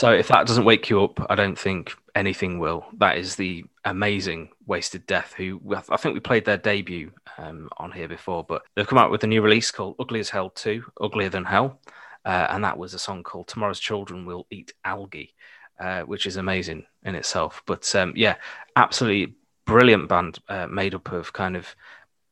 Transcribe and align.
So 0.00 0.10
if 0.12 0.28
that 0.28 0.46
doesn't 0.46 0.64
wake 0.64 0.88
you 0.88 1.04
up, 1.04 1.26
I 1.28 1.34
don't 1.34 1.58
think 1.58 1.92
anything 2.14 2.58
will. 2.58 2.86
That 2.96 3.18
is 3.18 3.36
the 3.36 3.66
amazing 3.84 4.48
Wasted 4.64 5.04
Death, 5.04 5.34
who 5.36 5.60
I 5.90 5.98
think 5.98 6.14
we 6.14 6.20
played 6.20 6.46
their 6.46 6.56
debut 6.56 7.12
um, 7.36 7.68
on 7.76 7.92
here 7.92 8.08
before, 8.08 8.42
but 8.42 8.62
they've 8.74 8.86
come 8.86 8.96
out 8.96 9.10
with 9.10 9.24
a 9.24 9.26
new 9.26 9.42
release 9.42 9.70
called 9.70 9.96
Ugly 10.00 10.20
as 10.20 10.30
Hell 10.30 10.48
2, 10.48 10.82
Uglier 11.02 11.28
Than 11.28 11.44
Hell. 11.44 11.78
Uh, 12.24 12.46
and 12.48 12.64
that 12.64 12.78
was 12.78 12.94
a 12.94 12.98
song 12.98 13.22
called 13.22 13.48
Tomorrow's 13.48 13.78
Children 13.78 14.24
Will 14.24 14.46
Eat 14.50 14.72
Algae, 14.86 15.34
uh, 15.78 16.00
which 16.04 16.24
is 16.24 16.38
amazing 16.38 16.86
in 17.02 17.14
itself. 17.14 17.62
But 17.66 17.94
um, 17.94 18.14
yeah, 18.16 18.36
absolutely 18.76 19.34
brilliant 19.66 20.08
band 20.08 20.38
uh, 20.48 20.66
made 20.66 20.94
up 20.94 21.12
of 21.12 21.34
kind 21.34 21.58
of 21.58 21.76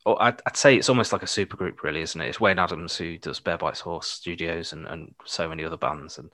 oh, 0.06 0.16
I'd, 0.16 0.40
I'd, 0.46 0.56
say 0.56 0.74
it's 0.74 0.88
almost 0.88 1.12
like 1.12 1.22
a 1.22 1.26
supergroup, 1.26 1.82
really, 1.82 2.00
isn't 2.00 2.18
it? 2.18 2.28
It's 2.28 2.40
Wayne 2.40 2.58
Adams 2.58 2.96
who 2.96 3.18
does 3.18 3.40
Bear 3.40 3.58
Bites 3.58 3.80
Horse 3.80 4.06
Studios 4.06 4.72
and, 4.72 4.86
and 4.86 5.14
so 5.26 5.46
many 5.50 5.66
other 5.66 5.76
bands, 5.76 6.16
and 6.16 6.30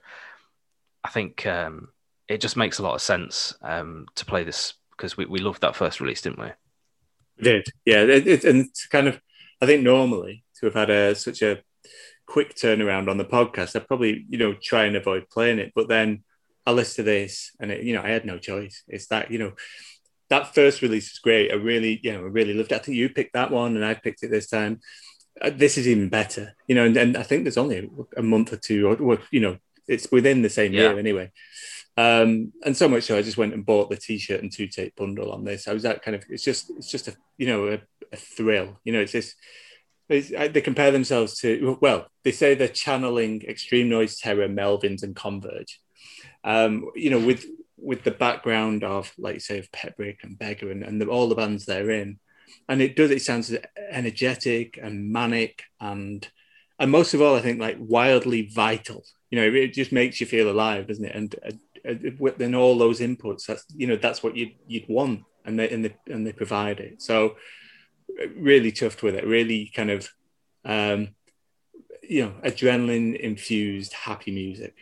I 1.04 1.10
think 1.10 1.46
um, 1.46 1.88
it 2.28 2.40
just 2.40 2.56
makes 2.56 2.78
a 2.78 2.82
lot 2.82 2.94
of 2.94 3.02
sense 3.02 3.54
um, 3.62 4.06
to 4.14 4.24
play 4.24 4.42
this 4.42 4.74
because 4.96 5.16
we, 5.16 5.26
we 5.26 5.38
loved 5.38 5.60
that 5.60 5.76
first 5.76 6.00
release, 6.00 6.22
didn't 6.22 6.38
we? 6.38 6.48
Did, 7.42 7.66
yeah. 7.84 8.02
It, 8.02 8.26
it, 8.26 8.44
and 8.44 8.66
it's 8.66 8.86
kind 8.86 9.08
of, 9.08 9.20
I 9.60 9.66
think 9.66 9.82
normally 9.82 10.44
to 10.58 10.66
have 10.66 10.74
had 10.74 10.90
a 10.90 11.14
such 11.14 11.42
a 11.42 11.60
quick 12.26 12.54
turnaround 12.54 13.10
on 13.10 13.18
the 13.18 13.24
podcast, 13.24 13.76
I'd 13.76 13.86
probably 13.86 14.24
you 14.28 14.38
know 14.38 14.54
try 14.54 14.84
and 14.84 14.96
avoid 14.96 15.28
playing 15.30 15.58
it, 15.58 15.72
but 15.74 15.88
then 15.88 16.24
I 16.66 16.72
listened 16.72 17.04
to 17.04 17.10
this 17.10 17.52
and 17.60 17.70
it, 17.70 17.82
you 17.82 17.94
know 17.94 18.02
I 18.02 18.08
had 18.08 18.24
no 18.24 18.38
choice. 18.38 18.82
It's 18.88 19.08
that 19.08 19.30
you 19.30 19.38
know 19.38 19.52
that 20.30 20.54
first 20.54 20.80
release 20.80 21.12
was 21.12 21.18
great. 21.18 21.52
I 21.52 21.56
really 21.56 22.00
you 22.02 22.12
know 22.12 22.20
I 22.20 22.28
really 22.28 22.54
loved 22.54 22.72
it. 22.72 22.76
I 22.76 22.78
think 22.78 22.96
you 22.96 23.08
picked 23.08 23.34
that 23.34 23.50
one 23.50 23.76
and 23.76 23.84
I 23.84 23.94
picked 23.94 24.22
it 24.22 24.30
this 24.30 24.48
time. 24.48 24.80
Uh, 25.40 25.50
this 25.50 25.76
is 25.76 25.88
even 25.88 26.08
better, 26.08 26.54
you 26.68 26.76
know, 26.76 26.84
and, 26.84 26.96
and 26.96 27.16
I 27.16 27.24
think 27.24 27.42
there's 27.42 27.58
only 27.58 27.90
a 28.16 28.22
month 28.22 28.52
or 28.52 28.56
two, 28.56 28.86
or, 28.86 29.18
you 29.32 29.40
know, 29.40 29.58
it's 29.88 30.10
within 30.10 30.42
the 30.42 30.50
same 30.50 30.72
yeah. 30.72 30.80
year 30.80 30.98
anyway. 30.98 31.30
Um, 31.96 32.52
and 32.64 32.76
so 32.76 32.88
much 32.88 33.04
so, 33.04 33.16
I 33.16 33.22
just 33.22 33.36
went 33.36 33.54
and 33.54 33.64
bought 33.64 33.88
the 33.88 33.96
T-shirt 33.96 34.42
and 34.42 34.50
two 34.50 34.66
tape 34.66 34.96
bundle 34.96 35.30
on 35.30 35.44
this. 35.44 35.68
I 35.68 35.72
was 35.72 35.84
that 35.84 36.02
kind 36.02 36.16
of. 36.16 36.24
It's 36.28 36.42
just, 36.42 36.70
it's 36.76 36.90
just 36.90 37.08
a, 37.08 37.14
you 37.38 37.46
know, 37.46 37.68
a, 37.68 37.80
a 38.12 38.16
thrill. 38.16 38.80
You 38.84 38.92
know, 38.92 39.00
it's 39.00 39.12
this. 39.12 39.34
It's, 40.08 40.30
they 40.30 40.60
compare 40.60 40.90
themselves 40.90 41.38
to. 41.40 41.78
Well, 41.80 42.06
they 42.24 42.32
say 42.32 42.54
they're 42.54 42.68
channeling 42.68 43.42
Extreme 43.42 43.88
Noise 43.88 44.18
Terror, 44.18 44.48
Melvins, 44.48 45.02
and 45.02 45.14
Converge. 45.14 45.80
Um, 46.42 46.90
you 46.94 47.10
know, 47.10 47.20
with 47.20 47.46
with 47.76 48.02
the 48.02 48.10
background 48.10 48.82
of, 48.82 49.12
like 49.16 49.34
you 49.34 49.40
say, 49.40 49.58
of 49.58 49.70
Petbrick 49.70 50.24
and 50.24 50.38
Beggar 50.38 50.70
and, 50.70 50.82
and 50.82 51.00
the, 51.00 51.06
all 51.06 51.28
the 51.28 51.34
bands 51.34 51.64
they're 51.64 51.90
in, 51.90 52.18
and 52.68 52.82
it 52.82 52.96
does. 52.96 53.10
It 53.12 53.22
sounds 53.22 53.54
energetic 53.90 54.78
and 54.82 55.10
manic 55.12 55.62
and 55.80 56.28
and 56.78 56.90
most 56.90 57.14
of 57.14 57.22
all, 57.22 57.36
I 57.36 57.40
think 57.40 57.60
like 57.60 57.76
wildly 57.78 58.50
vital. 58.52 59.04
You 59.30 59.40
know, 59.40 59.58
it 59.58 59.74
just 59.74 59.92
makes 59.92 60.20
you 60.20 60.26
feel 60.26 60.50
alive, 60.50 60.88
doesn't 60.88 61.04
it? 61.04 61.14
And 61.14 61.34
uh, 61.84 62.56
all 62.56 62.78
those 62.78 63.00
inputs, 63.00 63.46
that's 63.46 63.64
you 63.74 63.86
know 63.86 63.96
that's 63.96 64.22
what 64.22 64.36
you'd 64.36 64.54
you'd 64.66 64.88
want, 64.88 65.22
and 65.44 65.58
they 65.58 65.68
and 65.70 65.84
they 65.84 65.96
and 66.06 66.26
they 66.26 66.32
provide 66.32 66.80
it. 66.80 67.02
So 67.02 67.36
really 68.36 68.72
chuffed 68.72 69.02
with 69.02 69.14
it. 69.14 69.26
Really 69.26 69.70
kind 69.74 69.90
of 69.90 70.08
um, 70.64 71.14
you 72.02 72.24
know 72.24 72.34
adrenaline 72.44 73.18
infused 73.18 73.92
happy 73.92 74.32
music. 74.32 74.74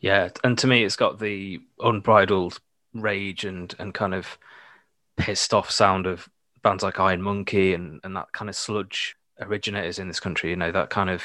Yeah, 0.00 0.28
and 0.44 0.56
to 0.58 0.66
me, 0.66 0.84
it's 0.84 0.96
got 0.96 1.18
the 1.18 1.60
unbridled 1.80 2.60
rage 2.94 3.44
and 3.44 3.74
and 3.78 3.92
kind 3.92 4.14
of 4.14 4.38
pissed 5.16 5.52
off 5.52 5.70
sound 5.70 6.06
of 6.06 6.28
bands 6.62 6.82
like 6.82 6.98
Iron 6.98 7.20
Monkey 7.20 7.74
and 7.74 8.00
and 8.04 8.16
that 8.16 8.32
kind 8.32 8.48
of 8.48 8.56
sludge 8.56 9.17
originators 9.40 9.98
in 9.98 10.08
this 10.08 10.20
country. 10.20 10.50
You 10.50 10.56
know 10.56 10.72
that 10.72 10.90
kind 10.90 11.10
of 11.10 11.24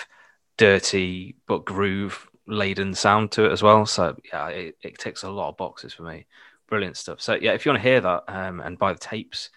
dirty 0.58 1.36
but 1.48 1.66
groove 1.66 2.28
laden 2.48 2.94
sound 2.94 3.32
to 3.34 3.46
it 3.46 3.52
as 3.52 3.64
well. 3.64 3.86
So 3.86 4.16
yeah, 4.32 4.48
it, 4.50 4.78
it 4.82 4.98
ticks 4.98 5.24
a 5.24 5.30
lot 5.30 5.50
of 5.50 5.58
boxes 5.58 5.94
for 5.94 6.04
me. 6.04 6.26
Brilliant 6.68 6.98
stuff. 6.98 7.22
So 7.22 7.36
yeah, 7.36 7.54
if 7.54 7.66
you 7.66 7.72
want 7.72 7.84
to 7.84 7.90
hear 7.90 8.02
that 8.02 8.24
um, 8.28 8.60
and 8.60 8.78
buy 8.78 8.94
the 8.94 9.00
tapes, 9.00 9.50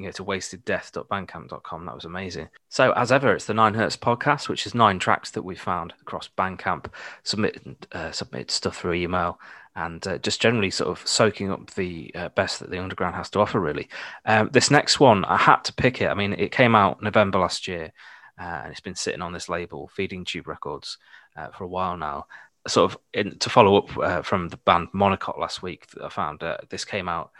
can 0.00 0.08
go 0.08 0.12
to 0.12 0.24
wasteddeath.bandcamp.com. 0.24 1.86
That 1.86 1.94
was 1.94 2.04
amazing. 2.04 2.48
So 2.68 2.92
as 2.92 3.12
ever, 3.12 3.34
it's 3.34 3.46
the 3.46 3.54
Nine 3.54 3.74
Hertz 3.74 3.96
podcast, 3.96 4.48
which 4.48 4.66
is 4.66 4.74
nine 4.74 4.98
tracks 4.98 5.30
that 5.32 5.42
we 5.42 5.54
found 5.54 5.94
across 6.00 6.28
Bandcamp, 6.28 6.86
submitted 7.22 7.86
uh, 7.92 8.10
submitted 8.12 8.50
stuff 8.50 8.78
through 8.78 8.94
email, 8.94 9.38
and 9.76 10.06
uh, 10.06 10.18
just 10.18 10.40
generally 10.40 10.70
sort 10.70 10.90
of 10.90 11.06
soaking 11.06 11.50
up 11.50 11.70
the 11.74 12.12
uh, 12.14 12.28
best 12.30 12.60
that 12.60 12.70
the 12.70 12.80
underground 12.80 13.14
has 13.14 13.30
to 13.30 13.40
offer. 13.40 13.60
Really, 13.60 13.88
um, 14.24 14.50
this 14.52 14.70
next 14.70 15.00
one 15.00 15.24
I 15.24 15.36
had 15.36 15.62
to 15.64 15.72
pick 15.72 16.00
it. 16.00 16.08
I 16.08 16.14
mean, 16.14 16.32
it 16.34 16.52
came 16.52 16.74
out 16.74 17.02
November 17.02 17.38
last 17.38 17.68
year, 17.68 17.92
uh, 18.40 18.60
and 18.64 18.72
it's 18.72 18.80
been 18.80 18.94
sitting 18.94 19.22
on 19.22 19.32
this 19.32 19.48
label, 19.48 19.88
Feeding 19.94 20.24
Tube 20.24 20.48
Records, 20.48 20.98
uh, 21.36 21.48
for 21.48 21.64
a 21.64 21.68
while 21.68 21.96
now. 21.96 22.26
Sort 22.68 22.92
of 22.92 22.98
in, 23.14 23.38
to 23.38 23.48
follow 23.48 23.78
up 23.78 23.96
uh, 23.96 24.22
from 24.22 24.48
the 24.48 24.58
band 24.58 24.88
Monocot 24.94 25.38
last 25.38 25.62
week, 25.62 25.86
I 26.02 26.10
found 26.10 26.42
this 26.68 26.84
came 26.84 27.08
out. 27.08 27.30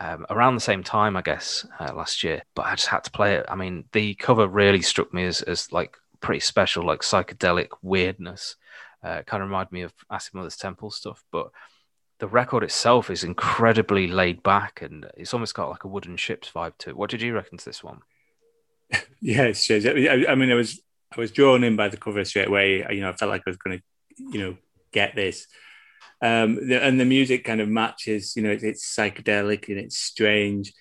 Um, 0.00 0.26
around 0.30 0.54
the 0.54 0.60
same 0.60 0.84
time, 0.84 1.16
I 1.16 1.22
guess, 1.22 1.66
last 1.80 2.22
year, 2.22 2.42
but 2.54 2.66
I 2.66 2.76
just 2.76 2.86
had 2.86 3.02
to 3.04 3.10
play 3.10 3.34
it. 3.34 3.46
I 3.48 3.56
mean, 3.56 3.84
the 3.92 4.14
cover 4.14 4.46
really 4.46 4.80
struck 4.80 5.12
me 5.12 5.24
as, 5.24 5.42
as 5.42 5.72
like 5.72 5.96
pretty 6.20 6.40
special, 6.40 6.86
like 6.86 7.00
psychedelic 7.00 7.68
weirdness. 7.82 8.56
Uh, 9.02 9.22
kind 9.22 9.42
of 9.42 9.48
reminded 9.48 9.72
me 9.72 9.82
of 9.82 9.92
Acid 10.10 10.34
Mother's 10.34 10.56
Temple 10.56 10.90
stuff, 10.90 11.24
but 11.32 11.50
the 12.18 12.26
record 12.26 12.64
itself 12.64 13.10
is 13.10 13.22
incredibly 13.22 14.08
laid 14.08 14.42
back 14.42 14.82
and 14.82 15.06
it's 15.16 15.32
almost 15.32 15.54
got 15.54 15.70
like 15.70 15.84
a 15.84 15.88
wooden 15.88 16.16
ships 16.16 16.50
vibe 16.52 16.76
to 16.78 16.90
it. 16.90 16.96
What 16.96 17.10
did 17.10 17.22
you 17.22 17.34
reckon 17.34 17.58
to 17.58 17.64
this 17.64 17.84
one? 17.84 18.00
yes, 19.20 19.60
strange. 19.60 19.86
I, 19.86 20.34
mean, 20.34 20.50
I 20.50 20.54
was 20.54 20.80
I 21.16 21.20
was 21.20 21.30
drawn 21.30 21.62
in 21.62 21.76
by 21.76 21.88
the 21.88 21.96
cover 21.96 22.24
straight 22.24 22.48
away. 22.48 22.84
You 22.90 23.00
know, 23.00 23.10
I 23.10 23.12
felt 23.12 23.30
like 23.30 23.42
I 23.46 23.50
was 23.50 23.56
going 23.56 23.78
to, 23.78 23.84
you 24.18 24.40
know, 24.40 24.56
get 24.92 25.14
this. 25.14 25.46
Um, 26.20 26.58
and 26.70 27.00
the 27.00 27.04
music 27.04 27.44
kind 27.44 27.60
of 27.60 27.68
matches. 27.68 28.34
You 28.36 28.42
know, 28.42 28.50
it's, 28.50 28.64
it's 28.64 28.96
psychedelic 28.96 29.68
and 29.68 29.78
it's 29.78 29.98
strange. 29.98 30.72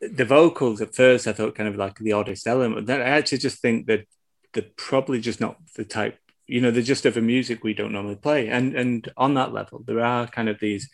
The 0.00 0.24
vocals 0.24 0.80
at 0.80 0.94
first, 0.94 1.26
I 1.26 1.32
thought 1.32 1.54
kind 1.54 1.68
of 1.68 1.76
like 1.76 1.98
the 1.98 2.12
oddest 2.12 2.46
element. 2.46 2.86
Then 2.86 3.00
I 3.00 3.10
actually 3.10 3.38
just 3.38 3.60
think 3.60 3.86
that 3.86 4.06
they're 4.52 4.64
probably 4.76 5.20
just 5.20 5.40
not 5.40 5.56
the 5.76 5.84
type 5.84 6.18
you 6.50 6.60
know, 6.60 6.72
they're 6.72 6.82
just 6.82 7.06
of 7.06 7.16
a 7.16 7.20
music 7.20 7.62
we 7.62 7.74
don't 7.74 7.92
normally 7.92 8.16
play. 8.16 8.48
And 8.48 8.74
and 8.74 9.08
on 9.16 9.34
that 9.34 9.52
level, 9.52 9.84
there 9.86 10.04
are 10.04 10.26
kind 10.26 10.48
of 10.48 10.58
these 10.58 10.90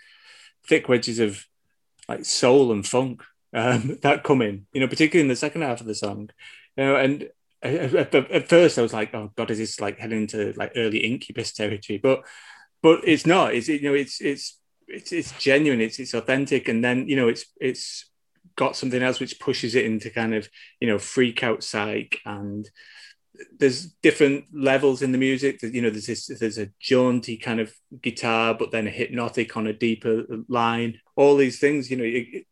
thick 0.68 0.86
wedges 0.86 1.18
of 1.18 1.46
like 2.08 2.26
soul 2.26 2.72
and 2.72 2.86
funk 2.86 3.22
um, 3.54 3.98
that 4.02 4.22
come 4.22 4.42
in, 4.42 4.66
you 4.74 4.80
know, 4.80 4.86
particularly 4.86 5.22
in 5.22 5.28
the 5.28 5.36
second 5.36 5.62
half 5.62 5.80
of 5.80 5.86
the 5.86 5.94
song. 5.94 6.28
You 6.76 6.84
know, 6.84 6.96
and 6.96 7.30
at, 7.62 8.14
at 8.14 8.48
first 8.50 8.78
I 8.78 8.82
was 8.82 8.92
like, 8.92 9.14
oh 9.14 9.32
God, 9.34 9.50
is 9.50 9.56
this 9.56 9.80
like 9.80 9.98
heading 9.98 10.22
into 10.22 10.52
like 10.56 10.72
early 10.76 10.98
Incubus 10.98 11.52
territory? 11.52 11.98
But 12.02 12.20
but 12.82 13.00
it's 13.04 13.26
not. 13.26 13.54
It's 13.54 13.68
you 13.68 13.82
know, 13.82 13.94
it's 13.94 14.20
it's 14.20 14.58
it's 14.88 15.12
it's 15.12 15.32
genuine. 15.38 15.80
It's 15.80 15.98
it's 15.98 16.14
authentic, 16.14 16.68
and 16.68 16.84
then 16.84 17.08
you 17.08 17.16
know, 17.16 17.28
it's 17.28 17.46
it's 17.60 18.10
got 18.56 18.76
something 18.76 19.02
else 19.02 19.20
which 19.20 19.38
pushes 19.38 19.74
it 19.74 19.84
into 19.84 20.08
kind 20.10 20.34
of 20.34 20.48
you 20.80 20.88
know 20.88 20.98
freak 20.98 21.42
out 21.42 21.62
psych 21.62 22.18
and 22.24 22.70
there's 23.58 23.86
different 24.02 24.44
levels 24.52 25.02
in 25.02 25.12
the 25.12 25.18
music. 25.18 25.62
You 25.62 25.82
know, 25.82 25.90
there's 25.90 26.06
this, 26.06 26.26
there's 26.26 26.58
a 26.58 26.70
jaunty 26.80 27.36
kind 27.36 27.60
of 27.60 27.74
guitar, 28.02 28.54
but 28.54 28.70
then 28.70 28.86
a 28.86 28.90
hypnotic 28.90 29.56
on 29.56 29.66
a 29.66 29.72
deeper 29.72 30.24
line. 30.48 31.00
All 31.16 31.36
these 31.36 31.58
things, 31.58 31.90
you 31.90 31.96
know, 31.96 32.04
it, 32.04 32.46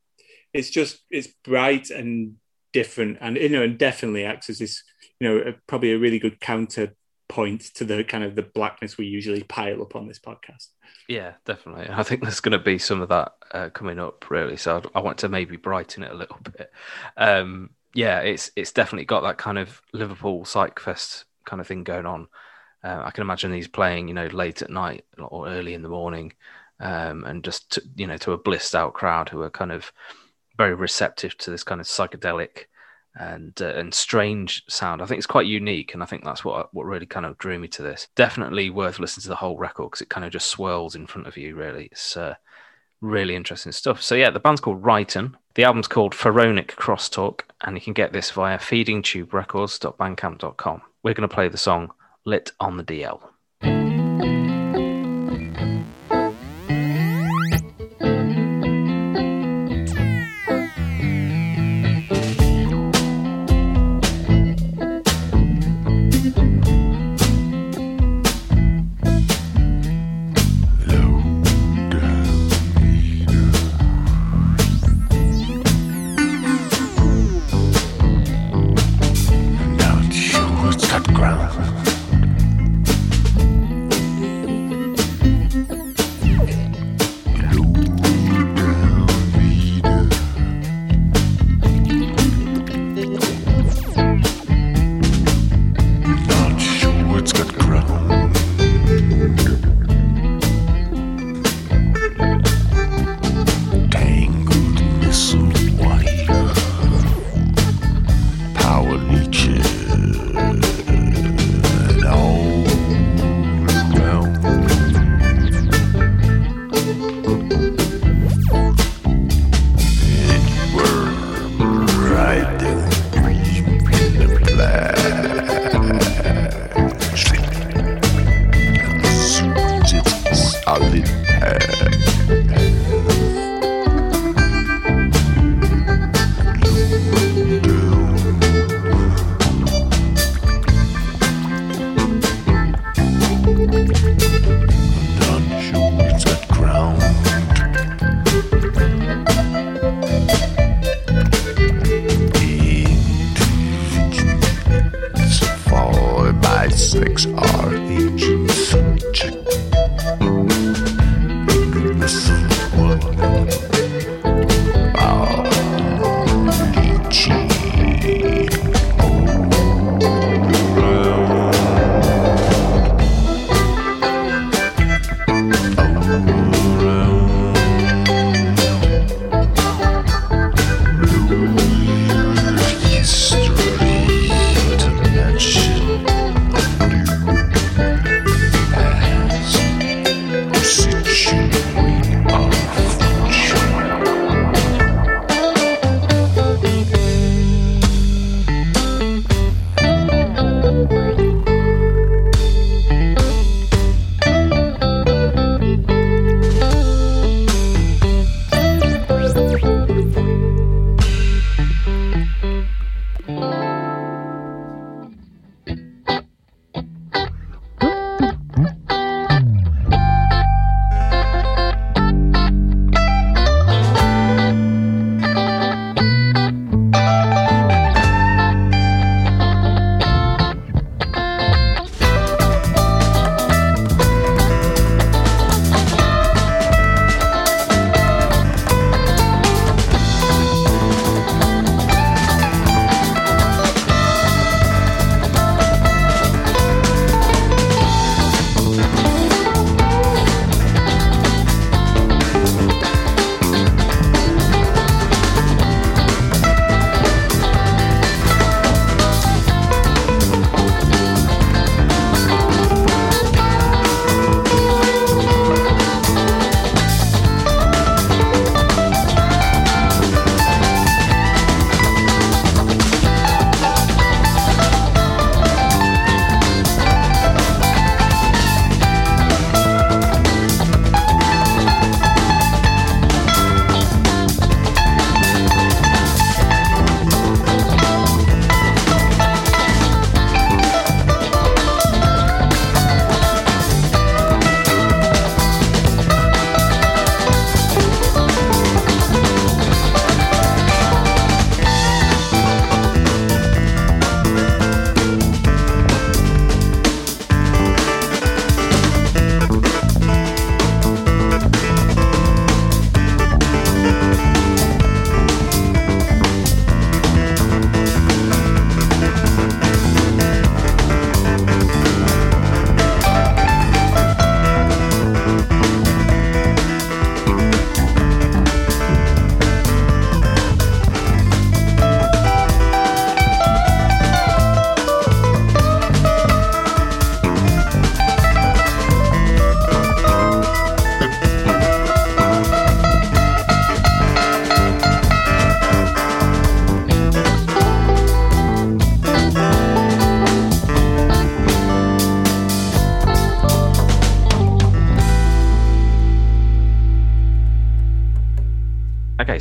it's 0.52 0.70
just 0.70 1.00
it's 1.10 1.28
bright 1.44 1.90
and 1.90 2.34
different, 2.72 3.18
and 3.20 3.36
you 3.36 3.48
know, 3.48 3.62
and 3.62 3.78
definitely 3.78 4.24
acts 4.24 4.50
as 4.50 4.58
this, 4.58 4.82
you 5.20 5.28
know, 5.28 5.54
probably 5.66 5.92
a 5.92 5.98
really 5.98 6.18
good 6.18 6.40
counterpoint 7.34 7.62
to 7.74 7.84
the 7.84 8.04
kind 8.04 8.24
of 8.24 8.34
the 8.34 8.42
blackness 8.42 8.96
we 8.96 9.06
usually 9.06 9.42
pile 9.42 9.82
up 9.82 9.96
on 9.96 10.06
this 10.06 10.18
podcast. 10.18 10.68
Yeah, 11.08 11.34
definitely. 11.44 11.88
I 11.90 12.02
think 12.02 12.22
there's 12.22 12.40
going 12.40 12.52
to 12.52 12.64
be 12.64 12.78
some 12.78 13.02
of 13.02 13.08
that 13.10 13.32
uh, 13.52 13.70
coming 13.70 13.98
up, 13.98 14.30
really. 14.30 14.56
So 14.56 14.82
I 14.94 15.00
want 15.00 15.18
to 15.18 15.28
maybe 15.28 15.56
brighten 15.56 16.02
it 16.02 16.10
a 16.10 16.14
little 16.14 16.38
bit. 16.42 16.72
Um, 17.16 17.70
yeah, 17.94 18.20
it's 18.20 18.50
it's 18.56 18.72
definitely 18.72 19.04
got 19.04 19.22
that 19.22 19.38
kind 19.38 19.58
of 19.58 19.80
Liverpool 19.92 20.44
psych 20.44 20.80
fest 20.80 21.24
kind 21.44 21.60
of 21.60 21.66
thing 21.66 21.84
going 21.84 22.06
on. 22.06 22.28
Uh, 22.82 23.02
I 23.04 23.10
can 23.10 23.22
imagine 23.22 23.52
he's 23.52 23.68
playing, 23.68 24.08
you 24.08 24.14
know, 24.14 24.26
late 24.26 24.62
at 24.62 24.70
night 24.70 25.04
or 25.18 25.48
early 25.48 25.74
in 25.74 25.82
the 25.82 25.88
morning, 25.88 26.32
um, 26.80 27.24
and 27.24 27.44
just 27.44 27.72
to, 27.72 27.82
you 27.96 28.06
know 28.06 28.16
to 28.18 28.32
a 28.32 28.38
blissed 28.38 28.74
out 28.74 28.94
crowd 28.94 29.28
who 29.28 29.42
are 29.42 29.50
kind 29.50 29.72
of 29.72 29.92
very 30.56 30.74
receptive 30.74 31.36
to 31.38 31.50
this 31.50 31.64
kind 31.64 31.80
of 31.80 31.86
psychedelic 31.86 32.66
and 33.16 33.60
uh, 33.60 33.74
and 33.74 33.92
strange 33.94 34.64
sound. 34.68 35.02
I 35.02 35.06
think 35.06 35.18
it's 35.18 35.26
quite 35.26 35.46
unique, 35.46 35.94
and 35.94 36.02
I 36.02 36.06
think 36.06 36.24
that's 36.24 36.44
what 36.44 36.74
what 36.74 36.86
really 36.86 37.06
kind 37.06 37.26
of 37.26 37.38
drew 37.38 37.58
me 37.58 37.68
to 37.68 37.82
this. 37.82 38.08
Definitely 38.14 38.70
worth 38.70 38.98
listening 38.98 39.22
to 39.22 39.28
the 39.28 39.36
whole 39.36 39.56
record 39.56 39.90
because 39.90 40.02
it 40.02 40.08
kind 40.08 40.26
of 40.26 40.32
just 40.32 40.48
swirls 40.48 40.94
in 40.94 41.06
front 41.06 41.26
of 41.26 41.36
you. 41.36 41.54
Really, 41.54 41.88
it's 41.92 42.16
uh, 42.16 42.34
really 43.00 43.36
interesting 43.36 43.72
stuff. 43.72 44.02
So 44.02 44.14
yeah, 44.14 44.30
the 44.30 44.40
band's 44.40 44.60
called 44.60 44.82
Rhyton. 44.82 45.34
The 45.54 45.64
album's 45.64 45.88
called 45.88 46.14
Pharaonic 46.14 46.76
Crosstalk, 46.76 47.42
and 47.60 47.76
you 47.76 47.80
can 47.80 47.92
get 47.92 48.12
this 48.12 48.32
via 48.32 48.58
feedingtuberecords.bandcamp.com. 48.58 50.82
We're 51.02 51.14
going 51.14 51.28
to 51.28 51.34
play 51.34 51.48
the 51.48 51.58
song 51.58 51.92
Lit 52.24 52.52
on 52.58 52.76
the 52.76 52.84
DL. 52.84 53.20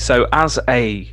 So, 0.03 0.27
as 0.33 0.59
a 0.67 1.09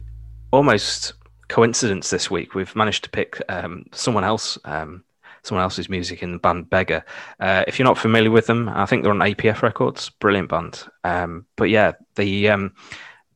almost 0.50 1.12
coincidence 1.46 2.10
this 2.10 2.28
week, 2.28 2.56
we've 2.56 2.74
managed 2.74 3.04
to 3.04 3.10
pick 3.10 3.40
um, 3.48 3.86
someone 3.92 4.24
else, 4.24 4.58
um, 4.64 5.04
someone 5.44 5.62
else's 5.62 5.88
music 5.88 6.24
in 6.24 6.32
the 6.32 6.38
band 6.40 6.68
Beggar. 6.70 7.04
Uh, 7.38 7.62
if 7.68 7.78
you're 7.78 7.86
not 7.86 7.98
familiar 7.98 8.32
with 8.32 8.48
them, 8.48 8.68
I 8.68 8.86
think 8.86 9.04
they're 9.04 9.12
on 9.12 9.20
APF 9.20 9.62
Records. 9.62 10.10
Brilliant 10.10 10.48
band. 10.48 10.82
Um, 11.04 11.46
but 11.54 11.70
yeah, 11.70 11.92
the 12.16 12.48
um, 12.48 12.74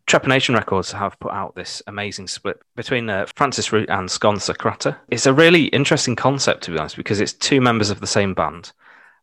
Trepanation 0.08 0.56
Records 0.56 0.90
have 0.90 1.20
put 1.20 1.30
out 1.30 1.54
this 1.54 1.80
amazing 1.86 2.26
split 2.26 2.60
between 2.74 3.08
uh, 3.08 3.26
Francis 3.36 3.72
Root 3.72 3.88
and 3.90 4.08
Sconsa 4.08 4.58
Kratta. 4.58 4.96
It's 5.12 5.26
a 5.26 5.32
really 5.32 5.66
interesting 5.66 6.16
concept, 6.16 6.64
to 6.64 6.72
be 6.72 6.78
honest, 6.78 6.96
because 6.96 7.20
it's 7.20 7.32
two 7.32 7.60
members 7.60 7.90
of 7.90 8.00
the 8.00 8.08
same 8.08 8.34
band 8.34 8.72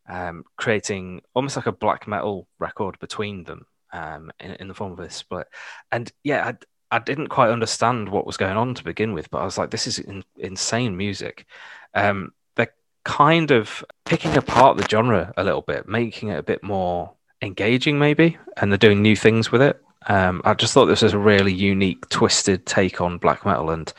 um, 0.08 0.46
creating 0.56 1.24
almost 1.34 1.58
like 1.58 1.66
a 1.66 1.74
black 1.74 2.08
metal 2.08 2.48
record 2.58 2.98
between 3.00 3.44
them 3.44 3.66
um, 3.92 4.32
in, 4.40 4.52
in, 4.52 4.68
the 4.68 4.74
form 4.74 4.92
of 4.92 4.98
this 4.98 5.16
split. 5.16 5.48
And 5.92 6.12
yeah, 6.24 6.48
I, 6.92 6.96
I, 6.96 7.00
didn't 7.00 7.28
quite 7.28 7.50
understand 7.50 8.10
what 8.10 8.26
was 8.26 8.38
going 8.38 8.58
on 8.58 8.74
to 8.76 8.84
begin 8.84 9.14
with, 9.14 9.30
but 9.30 9.40
I 9.40 9.46
was 9.46 9.58
like, 9.58 9.72
this 9.72 9.88
is 9.88 10.00
in, 10.00 10.24
insane 10.38 10.96
music. 10.98 11.46
Um, 11.94 12.34
they're 12.56 12.74
kind 13.04 13.52
of 13.52 13.84
picking 14.06 14.36
apart 14.38 14.78
the 14.78 14.88
genre 14.90 15.34
a 15.38 15.44
little 15.44 15.62
bit, 15.62 15.88
making 15.88 16.30
it 16.30 16.40
a 16.40 16.44
bit 16.44 16.64
more 16.64 17.14
engaging, 17.42 18.00
maybe, 18.00 18.38
and 18.58 18.72
they're 18.72 18.78
doing 18.78 19.02
new 19.02 19.16
things 19.16 19.52
with 19.52 19.62
it. 19.62 19.82
Um, 20.08 20.42
I 20.46 20.54
just 20.54 20.74
thought 20.74 20.86
this 20.86 21.02
was 21.02 21.14
a 21.14 21.20
really 21.20 21.54
unique, 21.54 22.10
twisted 22.10 22.66
take 22.66 23.02
on 23.02 23.18
black 23.18 23.46
metal, 23.46 23.70
and 23.70 23.92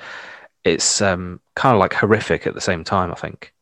it's 0.65 1.01
um, 1.01 1.41
kind 1.55 1.75
of 1.75 1.81
like 1.81 1.95
horrific 1.95 2.47
at 2.47 2.55
the 2.55 2.61
same 2.61 2.85
time. 2.85 3.13
I 3.13 3.15
think. 3.15 3.53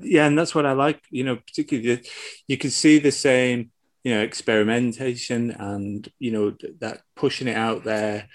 Yeah, 0.00 0.26
and 0.26 0.38
that's 0.38 0.54
what 0.54 0.66
I 0.66 0.72
like. 0.72 1.02
You 1.10 1.24
know, 1.24 1.36
particularly 1.36 2.02
you 2.46 2.56
can 2.56 2.70
see 2.70 2.98
the 2.98 3.10
same, 3.10 3.70
you 4.04 4.14
know, 4.14 4.22
experimentation 4.22 5.50
and 5.50 6.08
you 6.18 6.30
know 6.30 6.56
that 6.80 7.02
pushing 7.16 7.48
it 7.48 7.56
out 7.56 7.84
there 7.84 8.28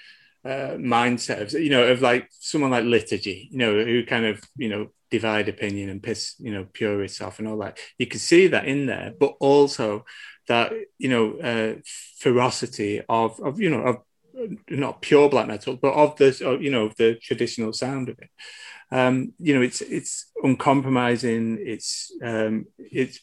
uh, 0.46 0.76
mindset 0.78 1.42
of 1.42 1.52
you 1.54 1.70
know 1.70 1.88
of 1.88 2.02
like 2.02 2.28
someone 2.32 2.72
like 2.72 2.84
liturgy, 2.84 3.50
you 3.52 3.58
know, 3.58 3.84
who 3.84 4.06
kind 4.06 4.26
of 4.26 4.42
you 4.58 4.70
know 4.70 4.90
divide 5.10 5.48
opinion 5.48 5.90
and 5.90 6.02
piss 6.02 6.36
you 6.40 6.52
know 6.52 6.66
purists 6.74 7.22
off 7.22 7.40
and 7.40 7.48
all 7.48 7.58
that. 7.60 7.78
You 7.98 8.08
can 8.08 8.20
see 8.20 8.48
that 8.48 8.66
in 8.66 8.86
there, 8.86 9.14
but 9.20 9.36
also 9.40 10.06
that 10.48 10.74
you 10.98 11.10
know 11.10 11.38
uh, 11.40 11.80
ferocity 12.20 13.02
of 13.08 13.40
of 13.40 13.60
you 13.60 13.70
know 13.70 13.82
of 13.82 13.98
not 14.70 15.02
pure 15.02 15.30
black 15.30 15.48
metal, 15.48 15.78
but 15.78 15.94
of 15.94 16.16
the 16.18 16.58
you 16.62 16.72
know 16.72 16.92
the 16.98 17.16
traditional 17.16 17.74
sound 17.74 18.10
of 18.10 18.20
it. 18.20 18.30
Um, 18.92 19.34
you 19.40 19.56
know, 19.56 19.62
it's 19.62 19.82
it's 19.82 20.32
uncompromising. 20.44 21.58
It's 21.62 22.12
um, 22.24 22.66
it's 22.78 23.20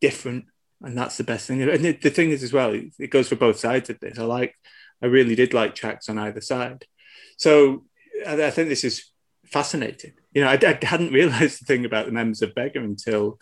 different, 0.00 0.46
and 0.82 0.96
that's 0.96 1.16
the 1.16 1.24
best 1.24 1.46
thing. 1.46 1.62
And 1.62 1.84
the, 1.84 2.10
thing 2.10 2.30
is, 2.30 2.42
as 2.42 2.52
well, 2.52 2.78
it, 2.98 3.10
goes 3.10 3.28
for 3.28 3.36
both 3.36 3.58
sides 3.58 3.90
of 3.90 3.98
this. 4.00 4.18
I 4.18 4.24
like, 4.24 4.54
I 5.02 5.06
really 5.06 5.34
did 5.34 5.54
like 5.54 5.74
tracks 5.74 6.08
on 6.08 6.18
either 6.18 6.40
side. 6.40 6.84
So 7.38 7.84
I, 8.26 8.50
think 8.50 8.68
this 8.68 8.84
is 8.84 9.10
fascinating. 9.44 10.12
You 10.34 10.44
know, 10.44 10.48
I, 10.48 10.58
I 10.62 10.78
hadn't 10.84 11.12
realised 11.12 11.60
the 11.60 11.66
thing 11.66 11.84
about 11.84 12.06
the 12.06 12.12
members 12.12 12.42
of 12.42 12.54
Beggar 12.54 12.80
until 12.80 13.38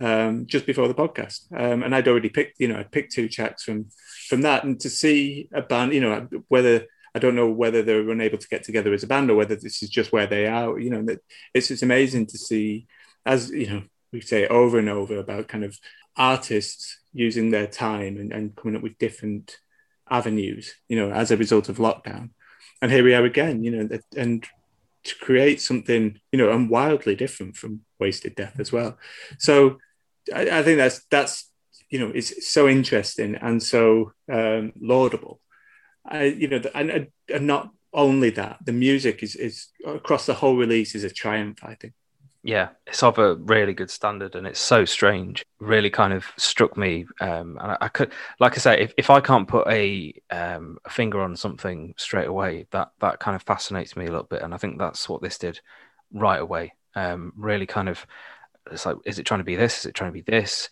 um, 0.00 0.46
just 0.46 0.66
before 0.66 0.88
the 0.88 0.94
podcast, 0.94 1.52
um, 1.52 1.82
and 1.82 1.94
I'd 1.94 2.08
already 2.08 2.28
picked, 2.28 2.60
you 2.60 2.68
know, 2.68 2.78
I 2.78 2.84
picked 2.84 3.12
two 3.12 3.28
tracks 3.28 3.64
from 3.64 3.86
from 4.28 4.42
that, 4.42 4.62
and 4.62 4.78
to 4.80 4.88
see 4.88 5.48
a 5.52 5.60
band, 5.60 5.92
you 5.92 6.00
know, 6.00 6.28
whether 6.46 6.86
I 7.14 7.18
don't 7.18 7.34
know 7.34 7.50
whether 7.50 7.82
they're 7.82 8.08
unable 8.08 8.38
to 8.38 8.48
get 8.48 8.62
together 8.62 8.92
as 8.92 9.02
a 9.02 9.08
band 9.08 9.28
or 9.28 9.34
whether 9.34 9.56
this 9.56 9.82
is 9.82 9.88
just 9.88 10.12
where 10.12 10.28
they 10.28 10.46
are. 10.46 10.78
You 10.78 10.90
know, 10.90 11.16
it's 11.52 11.72
it's 11.72 11.82
amazing 11.82 12.26
to 12.26 12.38
see, 12.38 12.86
as 13.26 13.50
you 13.50 13.68
know, 13.68 13.82
we 14.12 14.20
say 14.20 14.46
over 14.46 14.78
and 14.78 14.88
over 14.88 15.18
about 15.18 15.48
kind 15.48 15.64
of 15.64 15.76
artists 16.18 16.98
using 17.12 17.50
their 17.50 17.66
time 17.66 18.18
and, 18.18 18.32
and 18.32 18.56
coming 18.56 18.76
up 18.76 18.82
with 18.82 18.98
different 18.98 19.58
avenues. 20.10 20.74
You 20.88 20.96
know, 20.96 21.10
as 21.12 21.30
a 21.30 21.36
result 21.36 21.68
of 21.68 21.78
lockdown, 21.78 22.30
and 22.82 22.90
here 22.90 23.04
we 23.04 23.14
are 23.14 23.24
again. 23.24 23.64
You 23.64 23.70
know, 23.70 23.98
and 24.16 24.46
to 25.04 25.14
create 25.16 25.60
something, 25.60 26.20
you 26.32 26.38
know, 26.38 26.50
and 26.50 26.68
wildly 26.68 27.14
different 27.14 27.56
from 27.56 27.80
Wasted 27.98 28.34
Death 28.34 28.58
as 28.58 28.72
well. 28.72 28.98
So 29.38 29.78
I, 30.34 30.58
I 30.58 30.62
think 30.62 30.78
that's 30.78 31.04
that's 31.10 31.50
you 31.90 31.98
know 31.98 32.12
it's 32.14 32.46
so 32.46 32.68
interesting 32.68 33.34
and 33.36 33.62
so 33.62 34.12
um, 34.30 34.72
laudable. 34.80 35.40
I, 36.06 36.24
you 36.24 36.48
know, 36.48 36.60
and, 36.74 37.08
and 37.32 37.46
not 37.46 37.70
only 37.92 38.30
that, 38.30 38.58
the 38.64 38.72
music 38.72 39.22
is 39.22 39.34
is 39.34 39.68
across 39.86 40.26
the 40.26 40.34
whole 40.34 40.56
release 40.56 40.94
is 40.94 41.04
a 41.04 41.10
triumph. 41.10 41.60
I 41.62 41.74
think. 41.74 41.94
Yeah, 42.48 42.70
it's 42.86 43.02
of 43.02 43.18
a 43.18 43.34
really 43.34 43.74
good 43.74 43.90
standard, 43.90 44.34
and 44.34 44.46
it's 44.46 44.58
so 44.58 44.86
strange. 44.86 45.44
Really, 45.60 45.90
kind 45.90 46.14
of 46.14 46.24
struck 46.38 46.78
me. 46.78 47.04
Um, 47.20 47.58
and 47.60 47.72
I, 47.72 47.76
I, 47.82 47.88
could, 47.88 48.10
like 48.40 48.54
I 48.54 48.56
say, 48.56 48.80
if, 48.80 48.94
if 48.96 49.10
I 49.10 49.20
can't 49.20 49.46
put 49.46 49.68
a, 49.68 50.14
um, 50.30 50.78
a 50.86 50.88
finger 50.88 51.20
on 51.20 51.36
something 51.36 51.92
straight 51.98 52.26
away, 52.26 52.66
that 52.70 52.88
that 53.00 53.20
kind 53.20 53.36
of 53.36 53.42
fascinates 53.42 53.98
me 53.98 54.06
a 54.06 54.10
little 54.10 54.22
bit, 54.22 54.40
and 54.40 54.54
I 54.54 54.56
think 54.56 54.78
that's 54.78 55.10
what 55.10 55.20
this 55.20 55.36
did 55.36 55.60
right 56.10 56.40
away. 56.40 56.72
Um, 56.94 57.34
really, 57.36 57.66
kind 57.66 57.86
of 57.90 58.06
it's 58.72 58.86
like, 58.86 58.96
is 59.04 59.18
it 59.18 59.26
trying 59.26 59.40
to 59.40 59.44
be 59.44 59.56
this? 59.56 59.80
Is 59.80 59.86
it 59.86 59.94
trying 59.94 60.08
to 60.10 60.14
be 60.14 60.22
this? 60.22 60.70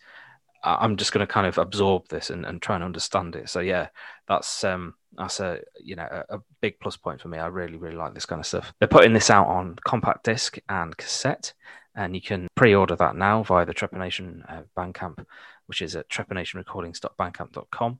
I'm 0.63 0.97
just 0.97 1.11
going 1.13 1.25
to 1.25 1.31
kind 1.31 1.45
of 1.45 1.59
absorb 1.59 2.07
this 2.09 2.31
and, 2.31 2.43
and 2.43 2.59
try 2.59 2.73
and 2.73 2.83
understand 2.83 3.35
it. 3.35 3.49
So 3.49 3.59
yeah, 3.59 3.89
that's 4.27 4.63
um 4.63 4.95
that's 5.13 5.39
a 5.39 5.59
you 5.79 5.95
know 5.95 6.07
a, 6.09 6.35
a, 6.35 6.39
big 6.61 6.79
plus 6.79 6.97
point 6.97 7.21
for 7.21 7.27
me. 7.27 7.37
I 7.37 7.47
really 7.47 7.77
really 7.77 7.95
like 7.95 8.13
this 8.13 8.25
kind 8.25 8.39
of 8.39 8.45
stuff. 8.45 8.73
They're 8.79 8.87
putting 8.87 9.13
this 9.13 9.29
out 9.29 9.47
on 9.47 9.77
compact 9.85 10.23
disc 10.23 10.57
and 10.69 10.95
cassette, 10.95 11.53
and 11.95 12.15
you 12.15 12.21
can 12.21 12.47
pre-order 12.55 12.95
that 12.95 13.15
now 13.15 13.43
via 13.43 13.65
the 13.65 13.73
Trepanation 13.73 14.43
uh, 14.49 14.63
Bandcamp, 14.77 15.25
which 15.67 15.81
is 15.81 15.95
at 15.95 16.09
trepanationrecordings.bandcamp.com. 16.09 17.99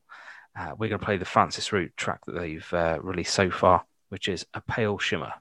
Uh, 0.58 0.74
we're 0.78 0.90
going 0.90 1.00
to 1.00 1.06
play 1.06 1.18
the 1.18 1.26
Francis 1.26 1.72
Root 1.72 1.96
track 1.98 2.26
that 2.26 2.34
they've 2.34 2.74
uh, 2.74 2.98
released 3.02 3.34
so 3.34 3.52
far, 3.52 3.86
which 4.10 4.28
is 4.28 4.46
a 4.54 4.62
pale 4.62 4.98
shimmer. 4.98 5.34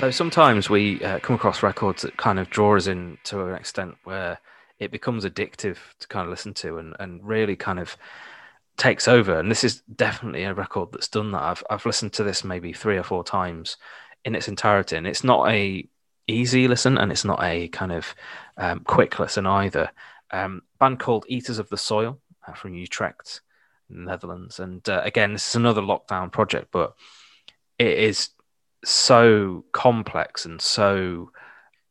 So 0.00 0.10
sometimes 0.10 0.70
we 0.70 1.04
uh, 1.04 1.18
come 1.18 1.36
across 1.36 1.62
records 1.62 2.00
that 2.00 2.16
kind 2.16 2.38
of 2.38 2.48
draw 2.48 2.74
us 2.74 2.86
in 2.86 3.18
to 3.24 3.44
an 3.44 3.54
extent 3.54 3.98
where 4.04 4.38
it 4.78 4.90
becomes 4.90 5.26
addictive 5.26 5.76
to 5.98 6.08
kind 6.08 6.24
of 6.24 6.30
listen 6.30 6.54
to 6.54 6.78
and, 6.78 6.96
and 6.98 7.22
really 7.22 7.54
kind 7.54 7.78
of 7.78 7.98
takes 8.78 9.06
over. 9.06 9.38
And 9.38 9.50
this 9.50 9.62
is 9.62 9.82
definitely 9.94 10.44
a 10.44 10.54
record 10.54 10.92
that's 10.92 11.08
done 11.08 11.32
that. 11.32 11.42
I've, 11.42 11.62
I've 11.68 11.84
listened 11.84 12.14
to 12.14 12.24
this 12.24 12.44
maybe 12.44 12.72
three 12.72 12.96
or 12.96 13.02
four 13.02 13.22
times 13.22 13.76
in 14.24 14.34
its 14.34 14.48
entirety, 14.48 14.96
and 14.96 15.06
it's 15.06 15.22
not 15.22 15.50
a 15.50 15.86
easy 16.26 16.66
listen 16.66 16.96
and 16.96 17.12
it's 17.12 17.26
not 17.26 17.42
a 17.42 17.68
kind 17.68 17.92
of 17.92 18.14
um, 18.56 18.80
quick 18.80 19.18
listen 19.18 19.46
either. 19.46 19.90
Um, 20.30 20.62
band 20.78 20.98
called 20.98 21.26
Eaters 21.28 21.58
of 21.58 21.68
the 21.68 21.76
Soil 21.76 22.18
uh, 22.48 22.54
from 22.54 22.72
Utrecht, 22.72 23.42
Netherlands. 23.90 24.60
And 24.60 24.88
uh, 24.88 25.02
again, 25.04 25.34
this 25.34 25.46
is 25.46 25.56
another 25.56 25.82
lockdown 25.82 26.32
project, 26.32 26.68
but 26.72 26.94
it 27.78 27.98
is 27.98 28.30
so 28.84 29.64
complex 29.72 30.46
and 30.46 30.60
so 30.60 31.30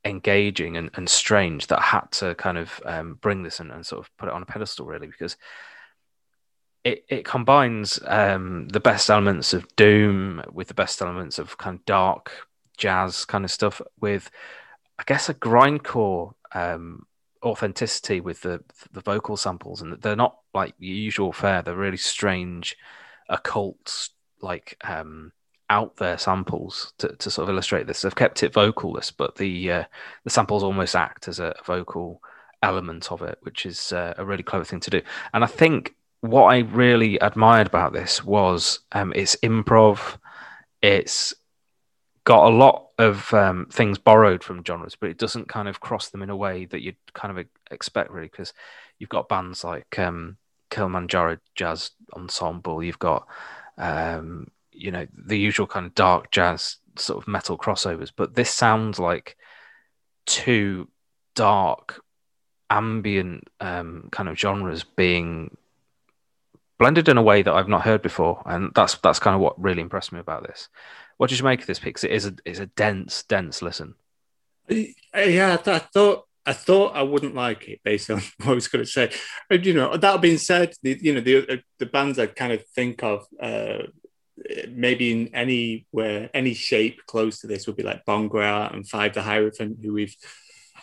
engaging 0.06 0.78
and, 0.78 0.90
and 0.96 1.10
strange 1.10 1.68
that 1.68 1.80
I 1.80 1.84
had 1.84 2.12
to 2.14 2.36
kind 2.36 2.58
of 2.58 2.82
um, 2.86 3.16
bring 3.22 3.44
this 3.44 3.60
and, 3.60 3.72
and, 3.72 3.86
sort 3.86 4.00
of 4.00 4.18
put 4.18 4.30
it 4.30 4.34
on 4.34 4.42
a 4.42 4.46
pedestal 4.46 4.86
really 4.86 5.08
because 5.08 5.36
it, 6.84 7.04
it 7.10 7.26
combines 7.26 8.00
um, 8.06 8.68
the 8.70 8.80
best 8.80 9.10
elements 9.10 9.54
of 9.54 9.68
doom 9.76 10.42
with 10.52 10.70
the 10.70 10.74
best 10.74 11.02
elements 11.02 11.38
of 11.38 11.58
kind 11.58 11.78
of 11.78 11.86
dark 11.86 12.32
jazz 12.78 13.26
kind 13.26 13.44
of 13.44 13.52
stuff 13.52 13.82
with 14.00 14.32
I 14.98 15.04
guess 15.06 15.30
a 15.30 15.34
grindcore 15.34 16.34
um, 16.54 17.06
authenticity 17.44 18.20
with 18.20 18.42
the 18.42 18.64
the 18.92 19.02
vocal 19.02 19.38
samples. 19.38 19.82
And 19.82 20.02
they're 20.02 20.16
not 20.16 20.40
like 20.54 20.76
the 20.78 20.88
usual 20.88 21.32
fare. 21.32 21.62
They're 21.62 21.76
really 21.76 21.98
strange 21.98 22.76
occult 23.30 24.10
like 24.42 24.76
um 24.84 25.32
out 25.70 25.98
there 25.98 26.18
samples 26.18 26.94
to, 26.98 27.10
to 27.18 27.30
sort 27.30 27.48
of 27.48 27.54
illustrate 27.54 27.88
this. 27.88 28.02
They've 28.02 28.16
kept 28.16 28.44
it 28.44 28.54
vocalless, 28.54 29.12
but 29.16 29.36
the 29.36 29.72
uh, 29.72 29.84
the 30.24 30.30
samples 30.30 30.64
almost 30.64 30.96
act 30.96 31.28
as 31.28 31.40
a 31.40 31.54
vocal 31.66 32.22
element 32.62 33.12
of 33.12 33.22
it, 33.22 33.38
which 33.42 33.66
is 33.66 33.92
uh, 33.94 34.14
a 34.18 34.26
really 34.26 34.44
clever 34.44 34.66
thing 34.66 34.80
to 34.82 34.90
do. 34.90 35.02
And 35.34 35.44
I 35.44 35.48
think 35.48 35.96
what 36.22 36.46
I 36.46 36.60
really 36.60 37.18
admired 37.20 37.68
about 37.68 37.94
this 37.94 38.24
was 38.24 38.80
um, 38.92 39.14
it's 39.16 39.36
improv. 39.38 40.18
It's 40.82 41.34
got 42.24 42.48
a 42.48 42.56
lot 42.56 42.88
of 42.98 43.34
um, 43.34 43.68
things 43.72 43.98
borrowed 43.98 44.44
from 44.44 44.64
genres, 44.64 44.96
but 45.00 45.10
it 45.10 45.18
doesn't 45.18 45.48
kind 45.48 45.68
of 45.68 45.80
cross 45.80 46.10
them 46.10 46.22
in 46.22 46.30
a 46.30 46.36
way 46.36 46.66
that 46.66 46.82
you'd 46.82 46.98
kind 47.14 47.38
of 47.38 47.46
expect, 47.72 48.12
really, 48.12 48.28
because 48.28 48.54
you've 48.98 49.10
got 49.10 49.30
bands 49.30 49.64
like 49.64 49.98
um, 49.98 50.38
Kilimanjaro 50.70 51.38
Jazz 51.56 51.92
Ensemble, 52.14 52.84
you've 52.84 53.00
got 53.00 53.28
um, 53.78 54.48
you 54.80 54.92
know 54.92 55.08
the 55.14 55.38
usual 55.38 55.68
kind 55.68 55.86
of 55.86 55.96
dark 55.96 56.32
jazz 56.32 56.78
sort 56.98 57.22
of 57.22 57.28
metal 57.28 57.58
crossovers, 57.58 58.12
but 58.16 58.36
this 58.36 58.50
sounds 58.50 59.00
like 59.00 59.38
two 60.26 60.88
dark 61.36 62.02
ambient 62.70 63.48
um, 63.60 64.10
kind 64.12 64.30
of 64.30 64.38
genres 64.38 64.84
being 64.84 65.56
blended 66.78 67.10
in 67.10 67.18
a 67.18 67.22
way 67.22 67.42
that 67.42 67.54
I've 67.54 67.68
not 67.68 67.82
heard 67.82 68.02
before, 68.02 68.42
and 68.46 68.72
that's 68.74 68.96
that's 68.96 69.20
kind 69.20 69.36
of 69.36 69.42
what 69.42 69.62
really 69.62 69.82
impressed 69.82 70.12
me 70.12 70.20
about 70.20 70.44
this. 70.44 70.70
What 71.18 71.30
did 71.30 71.40
you 71.40 71.46
make 71.46 71.62
of 71.62 71.68
this 71.68 71.80
pick? 71.80 72.02
It 72.04 72.12
is 72.12 72.26
a 72.26 72.36
is 72.46 72.60
a 72.60 72.68
dense, 72.68 73.24
dense 73.24 73.62
listen. 73.62 73.96
Yeah, 74.70 75.58
I 75.66 75.80
thought 75.80 76.26
I 76.46 76.54
thought 76.54 76.96
I 76.96 77.04
wouldn't 77.04 77.36
like 77.36 77.68
it 77.68 77.82
based 77.84 78.10
on 78.10 78.22
what 78.38 78.50
I 78.50 78.54
was 78.54 78.68
going 78.68 78.84
to 78.84 78.90
say. 78.90 79.12
You 79.52 79.74
know, 79.74 79.98
that 79.98 80.22
being 80.22 80.38
said, 80.38 80.74
the, 80.82 80.98
you 81.02 81.14
know 81.14 81.22
the 81.22 81.62
the 81.78 81.86
bands 81.86 82.18
I 82.18 82.28
kind 82.28 82.54
of 82.54 82.66
think 82.70 83.04
of 83.04 83.28
uh, 83.42 83.84
maybe 84.70 85.12
in 85.12 85.36
anywhere, 85.36 86.30
any 86.34 86.54
shape 86.54 87.02
close 87.08 87.40
to 87.40 87.48
this 87.48 87.68
would 87.68 87.76
be 87.76 87.84
like 87.84 88.06
Bong-Ra 88.06 88.70
and 88.74 88.88
Five 88.88 89.14
the 89.14 89.22
Hierophant, 89.22 89.78
who 89.82 89.94
we've 89.94 90.16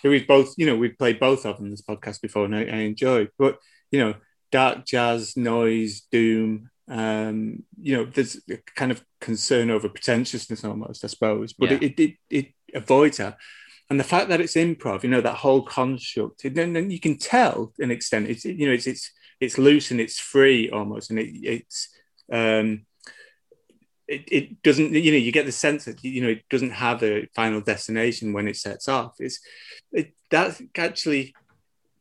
who 0.03 0.11
we've 0.11 0.27
both, 0.27 0.55
you 0.57 0.67
know, 0.67 0.77
we've 0.77 0.99
played 0.99 1.19
both 1.19 1.47
of 1.47 1.57
them 1.57 1.67
in 1.67 1.71
this 1.71 1.83
podcast 1.83 2.21
before, 2.21 2.45
and 2.45 2.55
I, 2.55 2.61
I 2.61 2.79
enjoy. 2.81 3.29
But 3.39 3.59
you 3.91 4.01
know, 4.01 4.15
dark 4.53 4.85
jazz, 4.85 5.37
noise, 5.37 6.03
doom. 6.11 6.71
Um, 6.89 7.65
you 7.81 7.97
know, 7.97 8.05
there's 8.05 8.41
a 8.49 8.59
kind 8.77 8.93
of 8.93 9.05
concern 9.21 9.71
over 9.71 9.89
pretentiousness 9.89 10.65
almost, 10.65 11.05
I 11.05 11.09
suppose, 11.09 11.53
but 11.53 11.71
yeah. 11.71 11.79
it, 11.81 11.99
it, 11.99 12.01
it 12.01 12.17
it 12.31 12.47
avoids 12.75 13.19
that. 13.19 13.39
And 13.89 14.01
the 14.01 14.05
fact 14.05 14.29
that 14.31 14.41
it's 14.41 14.55
improv, 14.55 15.03
you 15.03 15.11
know, 15.11 15.21
that 15.21 15.37
whole 15.37 15.63
construct, 15.63 16.45
and 16.45 16.57
then 16.57 16.91
you 16.91 17.01
can 17.01 17.19
tell 17.19 17.73
an 17.79 17.91
extent, 17.91 18.29
it's 18.29 18.45
you 18.45 18.67
know, 18.67 18.73
it's 18.73 18.87
it's 18.87 19.13
it's 19.41 19.59
loose 19.59 19.91
and 19.91 20.01
it's 20.01 20.19
free 20.19 20.71
almost, 20.71 21.11
and 21.11 21.19
it, 21.19 21.31
it's 21.43 21.89
um 22.33 22.85
it, 24.09 24.25
it 24.31 24.63
doesn't 24.63 24.93
you 24.93 25.11
know 25.11 25.19
you 25.19 25.33
get 25.33 25.47
the 25.47 25.53
sense 25.53 25.85
that 25.85 26.03
you 26.05 26.23
know 26.23 26.29
it 26.29 26.49
doesn't 26.49 26.71
have 26.71 27.03
a 27.03 27.27
final 27.35 27.61
destination 27.61 28.33
when 28.33 28.49
it 28.49 28.57
sets 28.57 28.89
off. 28.89 29.15
It's 29.19 29.41
it 29.93 30.15
that 30.31 30.61
actually 30.77 31.35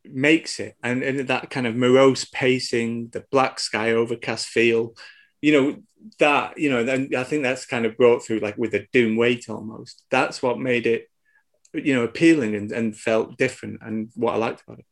makes 0.04 0.60
it 0.60 0.76
and, 0.82 1.02
and 1.02 1.28
that 1.28 1.50
kind 1.50 1.66
of 1.66 1.74
morose 1.74 2.24
pacing 2.26 3.08
the 3.08 3.24
black 3.30 3.58
sky 3.58 3.92
overcast 3.92 4.46
feel 4.46 4.94
you 5.40 5.52
know 5.52 5.76
that 6.20 6.56
you 6.56 6.70
know 6.70 6.84
then 6.84 7.10
i 7.16 7.24
think 7.24 7.42
that's 7.42 7.66
kind 7.66 7.84
of 7.84 7.96
brought 7.96 8.22
through 8.22 8.38
like 8.38 8.56
with 8.56 8.74
a 8.74 8.86
doom 8.92 9.16
weight 9.16 9.48
almost. 9.48 10.04
That's 10.10 10.42
what 10.42 10.58
made 10.58 10.86
it 10.86 11.08
you 11.72 11.94
know 11.94 12.04
appealing 12.04 12.54
and, 12.54 12.70
and 12.72 12.96
felt 12.96 13.36
different 13.36 13.80
and 13.82 14.10
what 14.14 14.34
i 14.34 14.36
liked 14.36 14.62
about 14.66 14.78
it. 14.78 14.86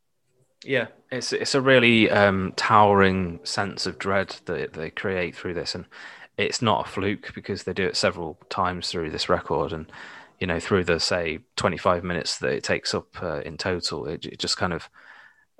Yeah 0.65 0.89
it's 1.11 1.33
it's 1.33 1.55
a 1.55 1.61
really 1.61 2.11
um 2.11 2.53
towering 2.57 3.41
sense 3.45 3.87
of 3.87 3.99
dread 3.99 4.37
that 4.47 4.73
they 4.73 4.91
create 4.91 5.37
through 5.37 5.55
this 5.55 5.75
and 5.75 5.87
it's 6.37 6.63
not 6.63 6.87
a 6.87 6.91
fluke 6.91 7.33
because 7.35 7.63
they 7.63 7.73
do 7.73 7.87
it 7.87 7.97
several 7.97 8.39
times 8.49 8.89
through 8.89 9.11
this 9.11 9.29
record. 9.29 9.73
And 9.73 9.91
you 10.41 10.47
know 10.47 10.61
through 10.61 10.85
the 10.85 10.99
say 11.01 11.39
25 11.57 12.05
minutes 12.05 12.39
that 12.39 12.53
it 12.53 12.65
takes 12.65 12.95
up 12.95 13.07
uh, 13.23 13.41
in 13.41 13.57
total 13.57 14.07
it, 14.07 14.27
it, 14.27 14.39
just 14.39 14.57
kind 14.57 14.73
of 14.73 14.89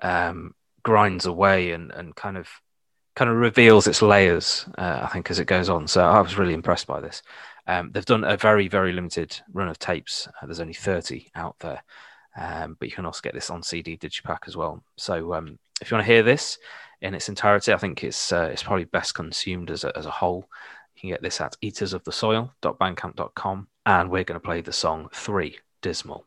um, 0.01 0.53
grinds 0.83 1.25
away 1.25 1.71
and, 1.71 1.91
and 1.91 2.15
kind 2.15 2.37
of 2.37 2.49
kind 3.15 3.31
of 3.31 3.37
reveals 3.37 3.87
its 3.87 4.01
layers 4.01 4.65
uh, 4.77 4.99
i 5.03 5.07
think 5.07 5.31
as 5.31 5.39
it 5.39 5.45
goes 5.45 5.69
on. 5.69 5.87
So 5.87 6.05
i 6.05 6.19
was 6.21 6.37
really 6.37 6.53
impressed 6.53 6.87
by 6.87 6.99
this. 6.99 7.21
Um, 7.67 7.91
they've 7.91 8.05
done 8.05 8.23
a 8.23 8.37
very 8.37 8.67
very 8.67 8.91
limited 8.93 9.39
run 9.53 9.69
of 9.69 9.79
tapes. 9.79 10.27
Uh, 10.27 10.45
there's 10.45 10.59
only 10.59 10.73
30 10.73 11.31
out 11.35 11.55
there. 11.59 11.83
Um, 12.37 12.75
but 12.77 12.89
you 12.89 12.93
can 12.93 13.05
also 13.05 13.21
get 13.23 13.33
this 13.33 13.49
on 13.49 13.63
cd 13.63 13.97
digipack 13.97 14.39
as 14.45 14.57
well. 14.57 14.83
So 14.97 15.33
um, 15.33 15.57
if 15.81 15.89
you 15.89 15.95
want 15.95 16.05
to 16.05 16.13
hear 16.13 16.21
this 16.21 16.57
in 17.01 17.13
its 17.13 17.29
entirety. 17.29 17.73
I 17.73 17.77
think 17.77 18.03
it's 18.03 18.31
uh, 18.31 18.49
it's 18.51 18.63
probably 18.63 18.85
best 18.85 19.15
consumed 19.15 19.71
as 19.71 19.83
a, 19.83 19.97
as 19.97 20.05
a 20.05 20.11
whole. 20.11 20.49
You 20.95 21.01
can 21.01 21.09
get 21.09 21.21
this 21.21 21.41
at 21.41 21.57
eatersofthesoil.bandcamp.com, 21.63 23.67
and 23.85 24.09
we're 24.09 24.23
going 24.23 24.39
to 24.39 24.45
play 24.45 24.61
the 24.61 24.73
song 24.73 25.09
Three 25.13 25.59
Dismal. 25.81 26.25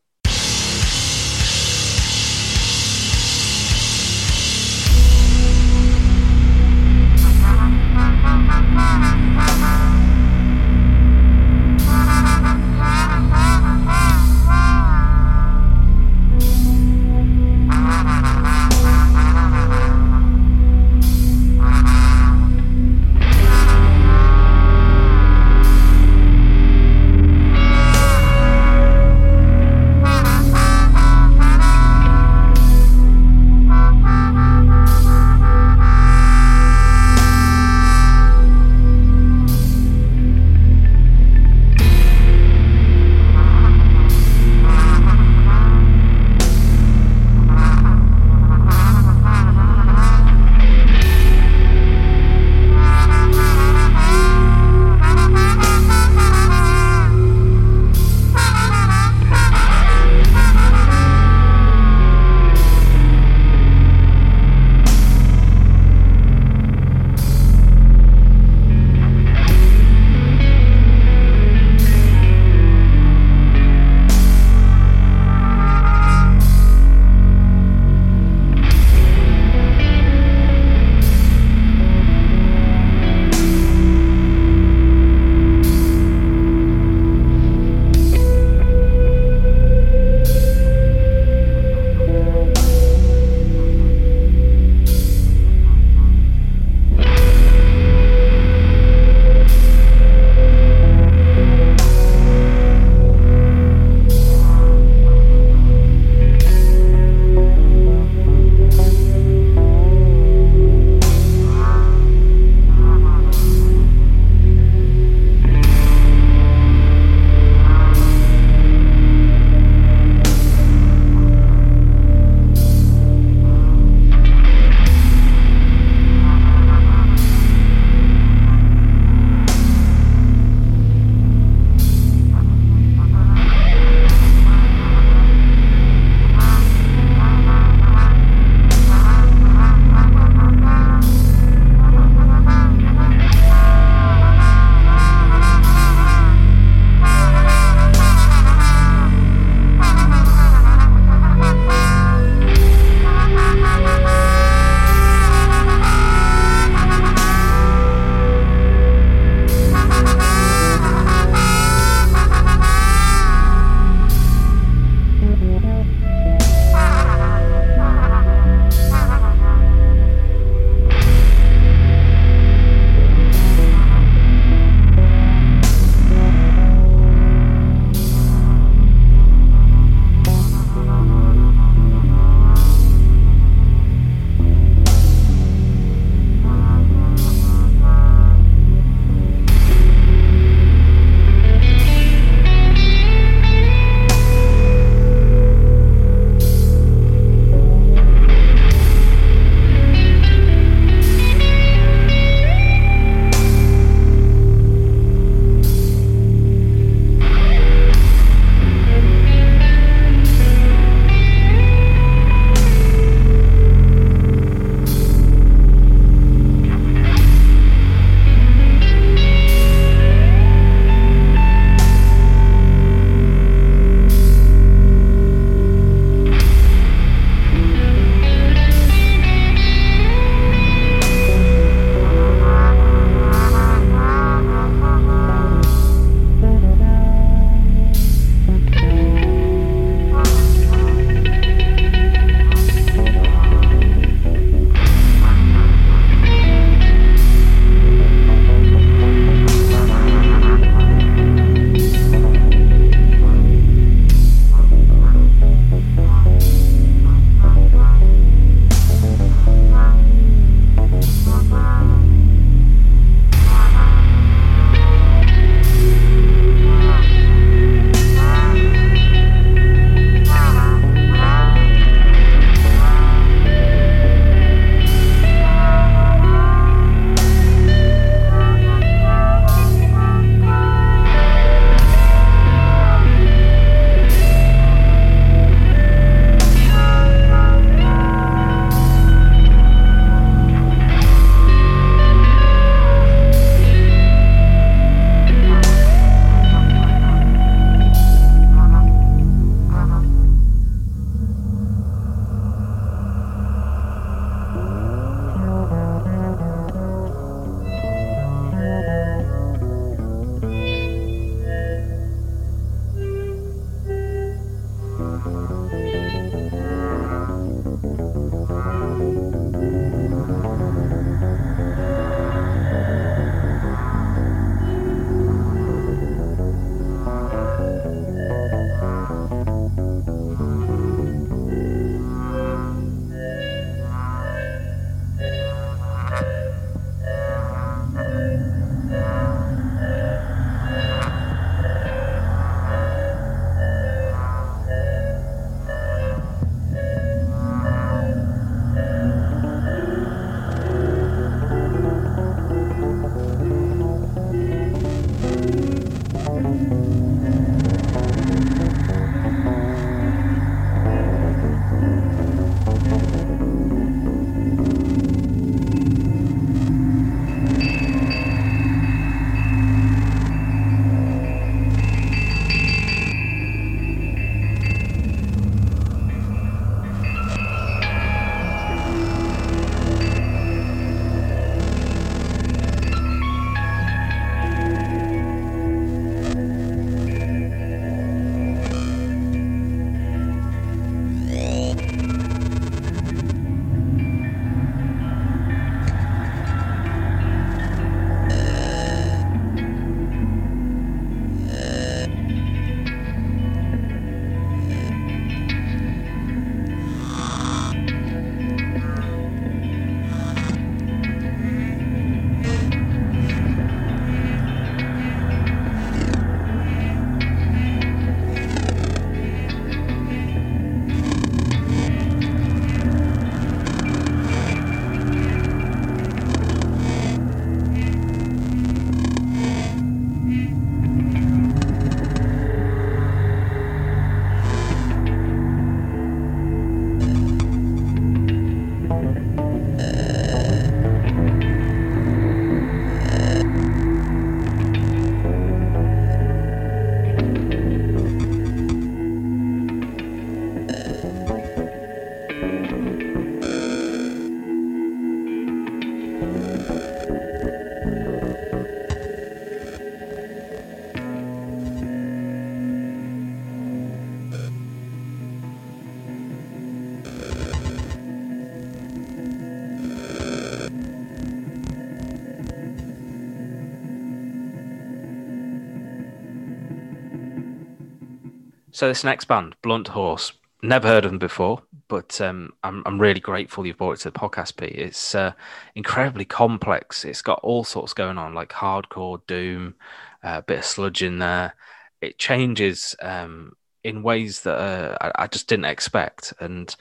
So 478.78 478.86
this 478.86 479.02
next 479.02 479.24
band, 479.24 479.56
Blunt 479.60 479.88
Horse, 479.88 480.34
never 480.62 480.86
heard 480.86 481.04
of 481.04 481.10
them 481.10 481.18
before, 481.18 481.60
but 481.88 482.20
um, 482.20 482.52
I'm 482.62 482.84
I'm 482.86 483.00
really 483.00 483.18
grateful 483.18 483.66
you've 483.66 483.76
brought 483.76 483.94
it 483.94 484.02
to 484.02 484.10
the 484.12 484.16
podcast, 484.20 484.56
Pete. 484.56 484.76
It's 484.76 485.16
uh, 485.16 485.32
incredibly 485.74 486.24
complex. 486.24 487.04
It's 487.04 487.20
got 487.20 487.40
all 487.42 487.64
sorts 487.64 487.92
going 487.92 488.18
on, 488.18 488.34
like 488.34 488.50
hardcore, 488.50 489.20
doom, 489.26 489.74
uh, 490.22 490.36
a 490.36 490.42
bit 490.42 490.58
of 490.58 490.64
sludge 490.64 491.02
in 491.02 491.18
there. 491.18 491.56
It 492.00 492.20
changes 492.20 492.94
um, 493.02 493.56
in 493.82 494.04
ways 494.04 494.42
that 494.42 494.56
uh, 494.56 494.96
I, 495.00 495.24
I, 495.24 495.26
just 495.26 495.48
didn't 495.48 495.64
expect, 495.64 496.32
and 496.38 496.72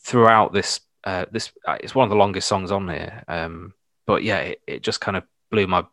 throughout 0.00 0.54
this 0.54 0.80
uh, 1.04 1.26
this 1.30 1.52
uh, 1.68 1.76
it's 1.80 1.94
one 1.94 2.04
of 2.04 2.10
the 2.10 2.16
longest 2.16 2.48
songs 2.48 2.72
on 2.72 2.88
here. 2.88 3.24
Um, 3.28 3.74
but 4.06 4.22
yeah, 4.22 4.38
it, 4.38 4.62
it 4.66 4.82
just 4.82 5.02
kind 5.02 5.18
of 5.18 5.24
blew 5.50 5.66
my 5.66 5.84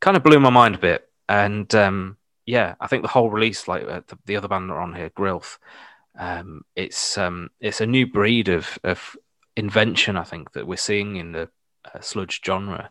kind 0.00 0.16
of 0.16 0.22
blew 0.22 0.40
my 0.40 0.48
mind 0.48 0.76
a 0.76 0.78
bit, 0.78 1.06
and 1.28 1.74
um, 1.74 2.17
yeah, 2.48 2.76
I 2.80 2.86
think 2.86 3.02
the 3.02 3.08
whole 3.08 3.28
release, 3.28 3.68
like 3.68 3.82
uh, 3.86 4.00
the, 4.06 4.18
the, 4.24 4.36
other 4.36 4.48
band 4.48 4.70
that 4.70 4.74
are 4.74 4.80
on 4.80 4.94
here, 4.94 5.10
Grilth, 5.10 5.58
um, 6.18 6.62
it's 6.74 7.18
um, 7.18 7.50
it's 7.60 7.82
a 7.82 7.86
new 7.86 8.06
breed 8.06 8.48
of 8.48 8.78
of 8.84 9.14
invention. 9.54 10.16
I 10.16 10.24
think 10.24 10.52
that 10.52 10.66
we're 10.66 10.78
seeing 10.78 11.16
in 11.16 11.32
the 11.32 11.50
uh, 11.84 12.00
sludge 12.00 12.40
genre. 12.44 12.88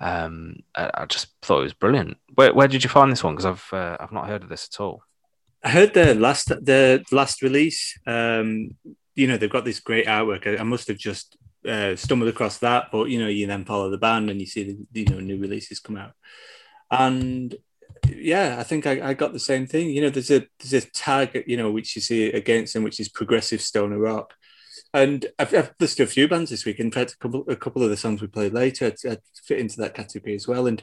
Um, 0.00 0.60
I, 0.76 0.90
I, 0.94 1.06
just 1.06 1.28
thought 1.42 1.60
it 1.60 1.64
was 1.64 1.74
brilliant. 1.74 2.16
Where, 2.34 2.54
where 2.54 2.68
did 2.68 2.84
you 2.84 2.90
find 2.90 3.10
this 3.10 3.24
one? 3.24 3.34
Because 3.34 3.46
I've 3.46 3.68
uh, 3.72 3.96
I've 3.98 4.12
not 4.12 4.28
heard 4.28 4.44
of 4.44 4.48
this 4.48 4.68
at 4.72 4.80
all. 4.80 5.02
I 5.64 5.70
heard 5.70 5.94
the 5.94 6.14
last 6.14 6.48
the 6.48 7.04
last 7.10 7.42
release. 7.42 7.98
Um, 8.06 8.76
you 9.16 9.26
know 9.26 9.36
they've 9.36 9.50
got 9.50 9.64
this 9.64 9.80
great 9.80 10.06
artwork. 10.06 10.46
I, 10.46 10.60
I 10.60 10.62
must 10.62 10.86
have 10.86 10.98
just 10.98 11.36
uh, 11.68 11.96
stumbled 11.96 12.30
across 12.30 12.58
that, 12.58 12.92
but 12.92 13.10
you 13.10 13.18
know 13.18 13.26
you 13.26 13.48
then 13.48 13.64
follow 13.64 13.90
the 13.90 13.98
band 13.98 14.30
and 14.30 14.38
you 14.38 14.46
see 14.46 14.62
the 14.62 15.00
you 15.00 15.06
know 15.06 15.18
new 15.18 15.38
releases 15.38 15.80
come 15.80 15.96
out, 15.96 16.12
and 16.88 17.56
yeah, 18.18 18.56
I 18.58 18.62
think 18.62 18.86
I, 18.86 19.10
I, 19.10 19.14
got 19.14 19.32
the 19.32 19.38
same 19.40 19.66
thing. 19.66 19.90
You 19.90 20.02
know, 20.02 20.10
there's 20.10 20.30
a 20.30 20.46
there's 20.60 20.84
a 20.84 20.90
tag, 20.90 21.44
you 21.46 21.56
know, 21.56 21.70
which 21.70 21.94
you 21.96 22.02
see 22.02 22.30
against 22.32 22.74
them, 22.74 22.82
which 22.82 23.00
is 23.00 23.08
progressive 23.08 23.60
stoner 23.60 23.98
rock. 23.98 24.34
And 24.94 25.26
I've, 25.38 25.54
I've 25.54 25.74
listened 25.80 25.96
to 25.96 26.02
a 26.04 26.14
few 26.14 26.28
bands 26.28 26.50
this 26.50 26.64
week. 26.64 26.78
In 26.78 26.90
fact, 26.90 27.12
a 27.12 27.16
couple 27.18 27.44
a 27.48 27.56
couple 27.56 27.82
of 27.82 27.90
the 27.90 27.96
songs 27.96 28.20
we 28.20 28.28
played 28.28 28.52
later 28.52 28.86
I'd, 28.86 29.18
fit 29.44 29.58
into 29.58 29.78
that 29.78 29.94
category 29.94 30.34
as 30.34 30.46
well. 30.46 30.66
And 30.66 30.82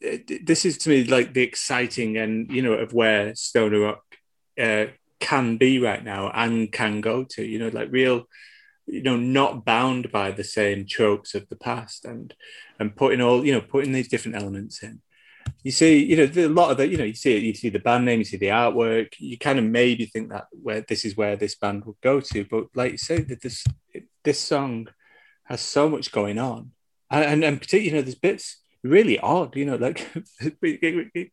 it, 0.00 0.46
this 0.46 0.64
is 0.64 0.78
to 0.78 0.90
me 0.90 1.04
like 1.04 1.34
the 1.34 1.42
exciting 1.42 2.16
and 2.16 2.50
you 2.50 2.62
know 2.62 2.72
of 2.72 2.92
where 2.92 3.34
stoner 3.34 3.80
rock 3.80 4.02
uh, 4.60 4.86
can 5.20 5.56
be 5.56 5.78
right 5.78 6.02
now 6.02 6.30
and 6.34 6.72
can 6.72 7.00
go 7.00 7.24
to. 7.24 7.44
You 7.44 7.58
know, 7.58 7.68
like 7.68 7.92
real, 7.92 8.24
you 8.86 9.02
know, 9.02 9.16
not 9.16 9.64
bound 9.64 10.10
by 10.10 10.30
the 10.30 10.44
same 10.44 10.86
tropes 10.86 11.34
of 11.34 11.48
the 11.48 11.56
past, 11.56 12.04
and 12.04 12.34
and 12.78 12.96
putting 12.96 13.20
all 13.20 13.44
you 13.44 13.52
know 13.52 13.60
putting 13.60 13.92
these 13.92 14.08
different 14.08 14.36
elements 14.36 14.82
in 14.82 15.00
you 15.62 15.70
see, 15.70 16.04
you 16.04 16.16
know, 16.16 16.30
a 16.44 16.48
lot 16.48 16.70
of 16.70 16.78
the, 16.78 16.88
you 16.88 16.96
know, 16.96 17.04
you 17.04 17.14
see 17.14 17.36
it, 17.36 17.42
you 17.42 17.54
see 17.54 17.68
the 17.68 17.78
band 17.78 18.04
name, 18.04 18.18
you 18.18 18.24
see 18.24 18.36
the 18.36 18.46
artwork, 18.46 19.14
you 19.18 19.38
kind 19.38 19.58
of 19.58 19.64
maybe 19.64 20.06
think 20.06 20.30
that 20.30 20.46
where 20.50 20.80
this 20.80 21.04
is 21.04 21.16
where 21.16 21.36
this 21.36 21.54
band 21.54 21.84
would 21.84 22.00
go 22.02 22.20
to, 22.20 22.44
but 22.44 22.66
like 22.74 22.92
you 22.92 22.98
say, 22.98 23.20
that 23.20 23.42
this 23.42 23.64
this 24.24 24.40
song 24.40 24.88
has 25.44 25.60
so 25.60 25.88
much 25.88 26.12
going 26.12 26.38
on, 26.38 26.72
and 27.10 27.44
and, 27.44 27.60
particularly, 27.60 27.88
you 27.88 27.94
know, 27.94 28.02
there's 28.02 28.14
bits 28.14 28.60
really 28.82 29.18
odd, 29.18 29.56
you 29.56 29.66
know, 29.66 29.76
like 29.76 30.08
it, 30.40 31.10
it, 31.14 31.32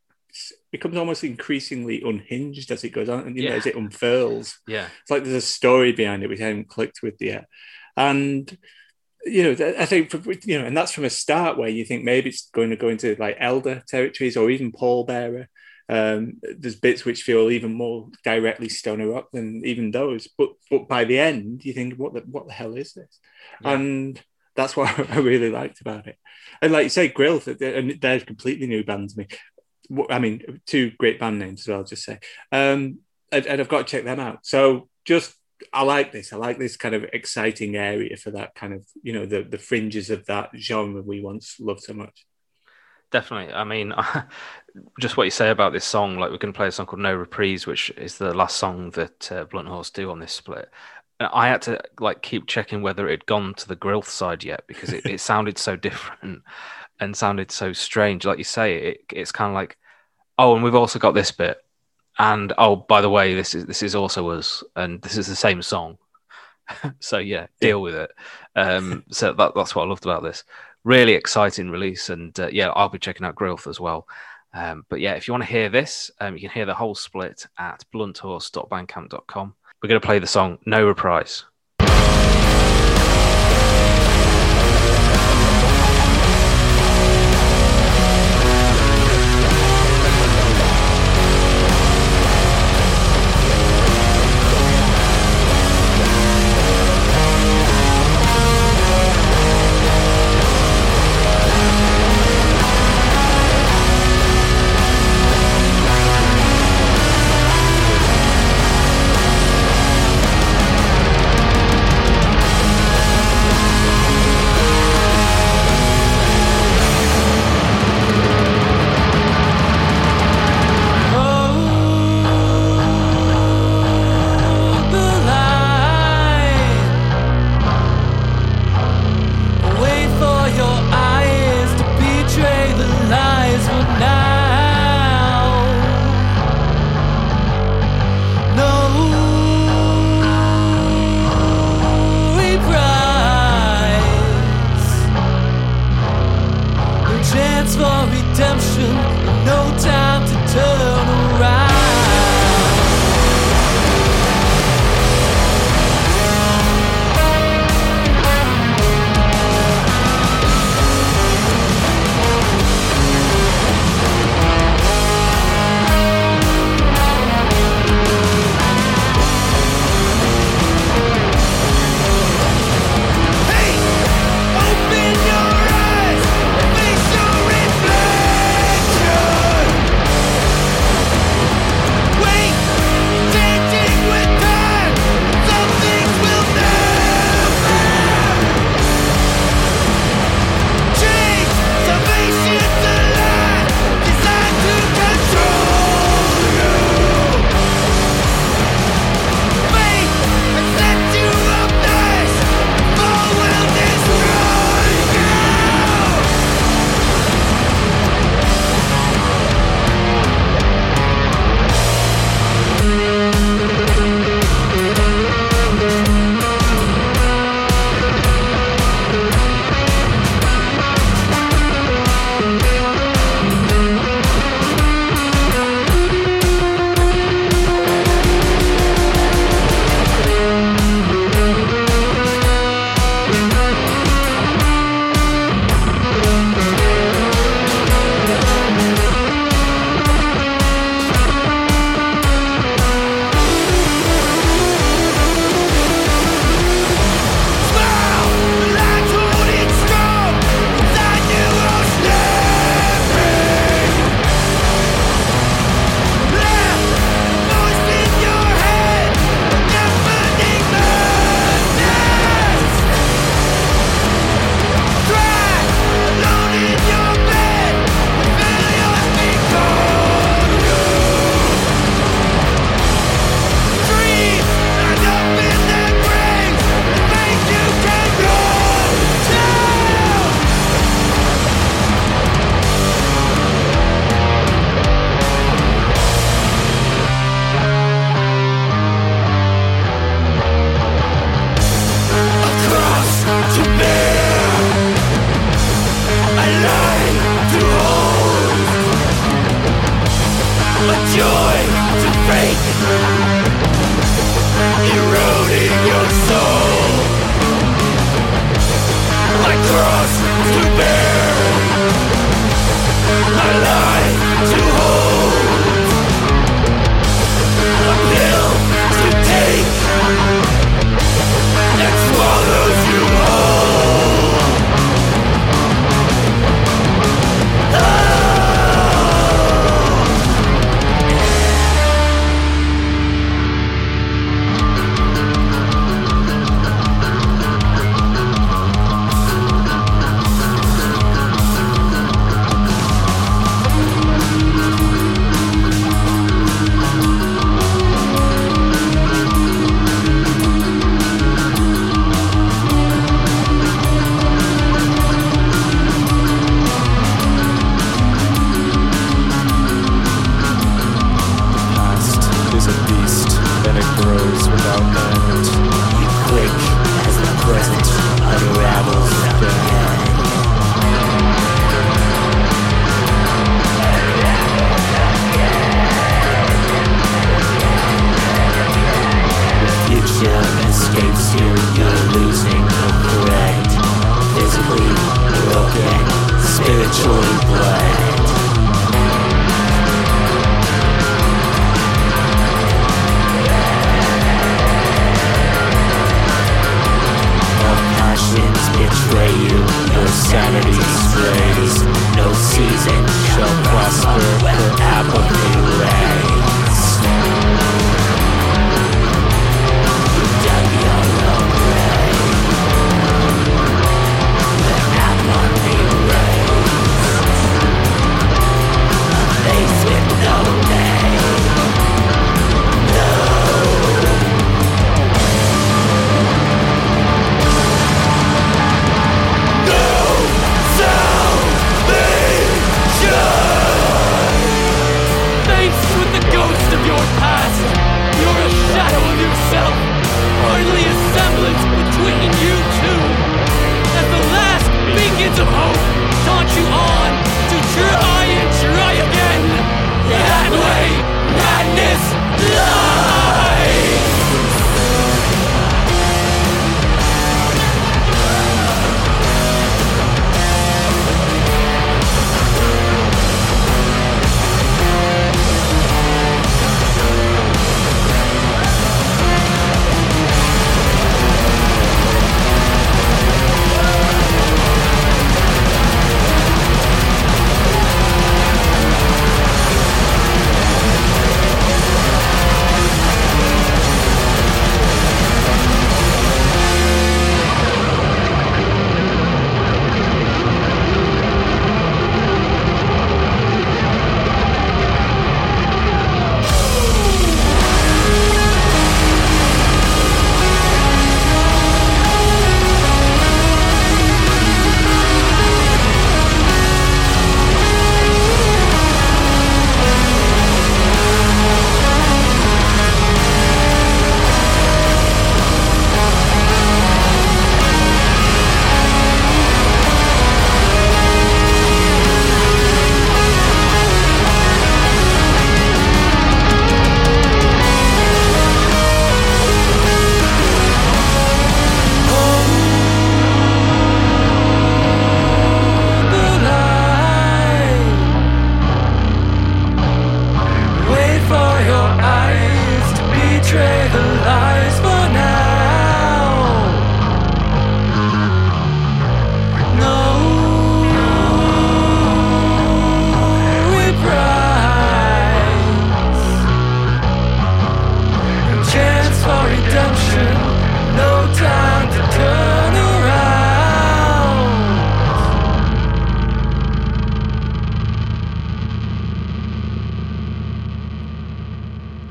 becomes 0.71 0.97
almost 0.97 1.23
increasingly 1.23 2.03
unhinged 2.03 2.69
as 2.69 2.83
it 2.83 2.89
goes 2.89 3.09
on, 3.09 3.27
and 3.27 3.37
you 3.37 3.43
yeah. 3.43 3.51
know, 3.51 3.55
as 3.55 3.65
it 3.65 3.75
unfurls. 3.75 4.59
Yeah, 4.67 4.87
it's 5.01 5.11
like 5.11 5.23
there's 5.23 5.35
a 5.35 5.41
story 5.41 5.93
behind 5.93 6.23
it 6.23 6.29
which 6.29 6.41
I 6.41 6.47
haven't 6.47 6.67
clicked 6.67 7.01
with 7.01 7.15
yet, 7.21 7.45
and 7.95 8.55
you 9.27 9.43
know, 9.43 9.73
I 9.77 9.85
think 9.85 10.13
you 10.45 10.59
know, 10.59 10.65
and 10.65 10.75
that's 10.75 10.91
from 10.91 11.05
a 11.05 11.09
start 11.09 11.57
where 11.57 11.69
you 11.69 11.85
think 11.85 12.03
maybe 12.03 12.29
it's 12.29 12.49
going 12.49 12.69
to 12.69 12.75
go 12.75 12.89
into 12.89 13.15
like 13.19 13.37
elder 13.39 13.83
territories 13.87 14.37
or 14.37 14.49
even 14.49 14.71
pallbearer. 14.71 15.47
Um, 15.89 16.41
there's 16.41 16.75
bits 16.75 17.05
which 17.05 17.23
feel 17.23 17.49
even 17.49 17.73
more 17.73 18.09
directly 18.23 18.67
stoner 18.67 19.07
rock 19.07 19.29
than 19.31 19.63
even 19.65 19.91
those, 19.91 20.27
but 20.37 20.49
but 20.69 20.87
by 20.87 21.05
the 21.05 21.19
end 21.19 21.63
you 21.63 21.73
think, 21.73 21.95
what 21.95 22.13
the 22.13 22.21
what 22.21 22.47
the 22.47 22.53
hell 22.53 22.75
is 22.75 22.93
this? 22.93 23.19
Yeah. 23.61 23.71
And 23.71 24.21
that's 24.55 24.75
what 24.75 24.99
I 25.11 25.19
really 25.19 25.49
liked 25.49 25.79
about 25.79 26.07
it. 26.07 26.17
And 26.61 26.73
like 26.73 26.83
you 26.83 26.89
say, 26.89 27.07
Grill, 27.07 27.41
and 27.61 28.01
they're 28.01 28.19
completely 28.19 28.67
new 28.67 28.83
band 28.83 29.11
to 29.11 29.19
me. 29.19 29.27
I 30.09 30.19
mean, 30.19 30.59
two 30.65 30.91
great 30.97 31.19
band 31.19 31.39
names 31.39 31.61
as 31.61 31.67
well. 31.69 31.77
I'll 31.77 31.83
just 31.85 32.03
say, 32.03 32.19
um, 32.51 32.99
and, 33.31 33.45
and 33.45 33.61
I've 33.61 33.69
got 33.69 33.87
to 33.87 33.91
check 33.91 34.03
them 34.03 34.19
out. 34.19 34.45
So 34.45 34.89
just 35.05 35.33
I 35.73 35.83
like 35.83 36.11
this. 36.11 36.33
I 36.33 36.37
like 36.37 36.59
this 36.59 36.77
kind 36.77 36.95
of 36.95 37.03
exciting 37.13 37.75
area 37.75 38.17
for 38.17 38.31
that 38.31 38.55
kind 38.55 38.73
of, 38.73 38.85
you 39.01 39.13
know, 39.13 39.25
the 39.25 39.43
the 39.43 39.57
fringes 39.57 40.09
of 40.09 40.25
that 40.25 40.51
genre 40.55 41.01
we 41.01 41.21
once 41.21 41.57
loved 41.59 41.81
so 41.81 41.93
much. 41.93 42.25
Definitely. 43.09 43.53
I 43.53 43.63
mean, 43.63 43.93
just 44.99 45.15
what 45.17 45.23
you 45.23 45.31
say 45.31 45.49
about 45.49 45.73
this 45.73 45.85
song, 45.85 46.17
like 46.17 46.29
we're 46.29 46.37
going 46.37 46.53
to 46.53 46.57
play 46.57 46.67
a 46.67 46.71
song 46.71 46.85
called 46.85 47.01
No 47.01 47.15
Reprise, 47.15 47.65
which 47.65 47.89
is 47.91 48.17
the 48.17 48.33
last 48.33 48.57
song 48.57 48.89
that 48.91 49.31
uh, 49.31 49.45
Blunt 49.45 49.67
Horse 49.67 49.89
do 49.89 50.11
on 50.11 50.19
this 50.19 50.33
split. 50.33 50.69
I 51.19 51.47
had 51.47 51.61
to 51.63 51.81
like 51.99 52.21
keep 52.21 52.45
checking 52.47 52.81
whether 52.81 53.07
it 53.07 53.11
had 53.11 53.25
gone 53.25 53.55
to 53.55 53.67
the 53.67 53.75
Grilth 53.75 54.05
side 54.05 54.43
yet 54.43 54.65
because 54.67 54.93
it, 54.93 55.05
it 55.05 55.19
sounded 55.21 55.57
so 55.57 55.75
different 55.75 56.43
and 56.99 57.15
sounded 57.15 57.49
so 57.51 57.73
strange. 57.73 58.25
Like 58.25 58.37
you 58.37 58.43
say, 58.43 58.75
it, 58.75 59.05
it's 59.11 59.31
kind 59.31 59.49
of 59.49 59.55
like, 59.55 59.77
oh, 60.37 60.53
and 60.55 60.63
we've 60.63 60.75
also 60.75 60.99
got 60.99 61.13
this 61.13 61.31
bit 61.31 61.57
and 62.17 62.53
oh, 62.57 62.75
by 62.75 63.01
the 63.01 63.09
way, 63.09 63.35
this 63.35 63.53
is 63.53 63.65
this 63.65 63.83
is 63.83 63.95
also 63.95 64.29
us, 64.29 64.63
and 64.75 65.01
this 65.01 65.17
is 65.17 65.27
the 65.27 65.35
same 65.35 65.61
song. 65.61 65.97
so 66.99 67.17
yeah, 67.17 67.47
deal 67.61 67.81
with 67.81 67.95
it. 67.95 68.11
Um, 68.55 69.03
so 69.11 69.33
that, 69.33 69.53
that's 69.55 69.75
what 69.75 69.83
I 69.83 69.87
loved 69.87 70.05
about 70.05 70.23
this. 70.23 70.43
Really 70.83 71.13
exciting 71.13 71.69
release, 71.69 72.09
and 72.09 72.37
uh, 72.39 72.49
yeah, 72.51 72.69
I'll 72.69 72.89
be 72.89 72.99
checking 72.99 73.25
out 73.25 73.35
Growth 73.35 73.67
as 73.67 73.79
well. 73.79 74.07
Um, 74.53 74.85
but 74.89 74.99
yeah, 74.99 75.13
if 75.13 75.27
you 75.27 75.33
want 75.33 75.43
to 75.43 75.49
hear 75.49 75.69
this, 75.69 76.09
um, 76.19 76.35
you 76.35 76.41
can 76.41 76.49
hear 76.49 76.65
the 76.65 76.73
whole 76.73 76.95
split 76.95 77.45
at 77.59 77.83
blunthorse.bandcamp.com. 77.93 79.55
We're 79.83 79.89
going 79.89 80.01
to 80.01 80.05
play 80.05 80.19
the 80.19 80.27
song 80.27 80.57
No 80.65 80.87
Reprise. 80.87 81.43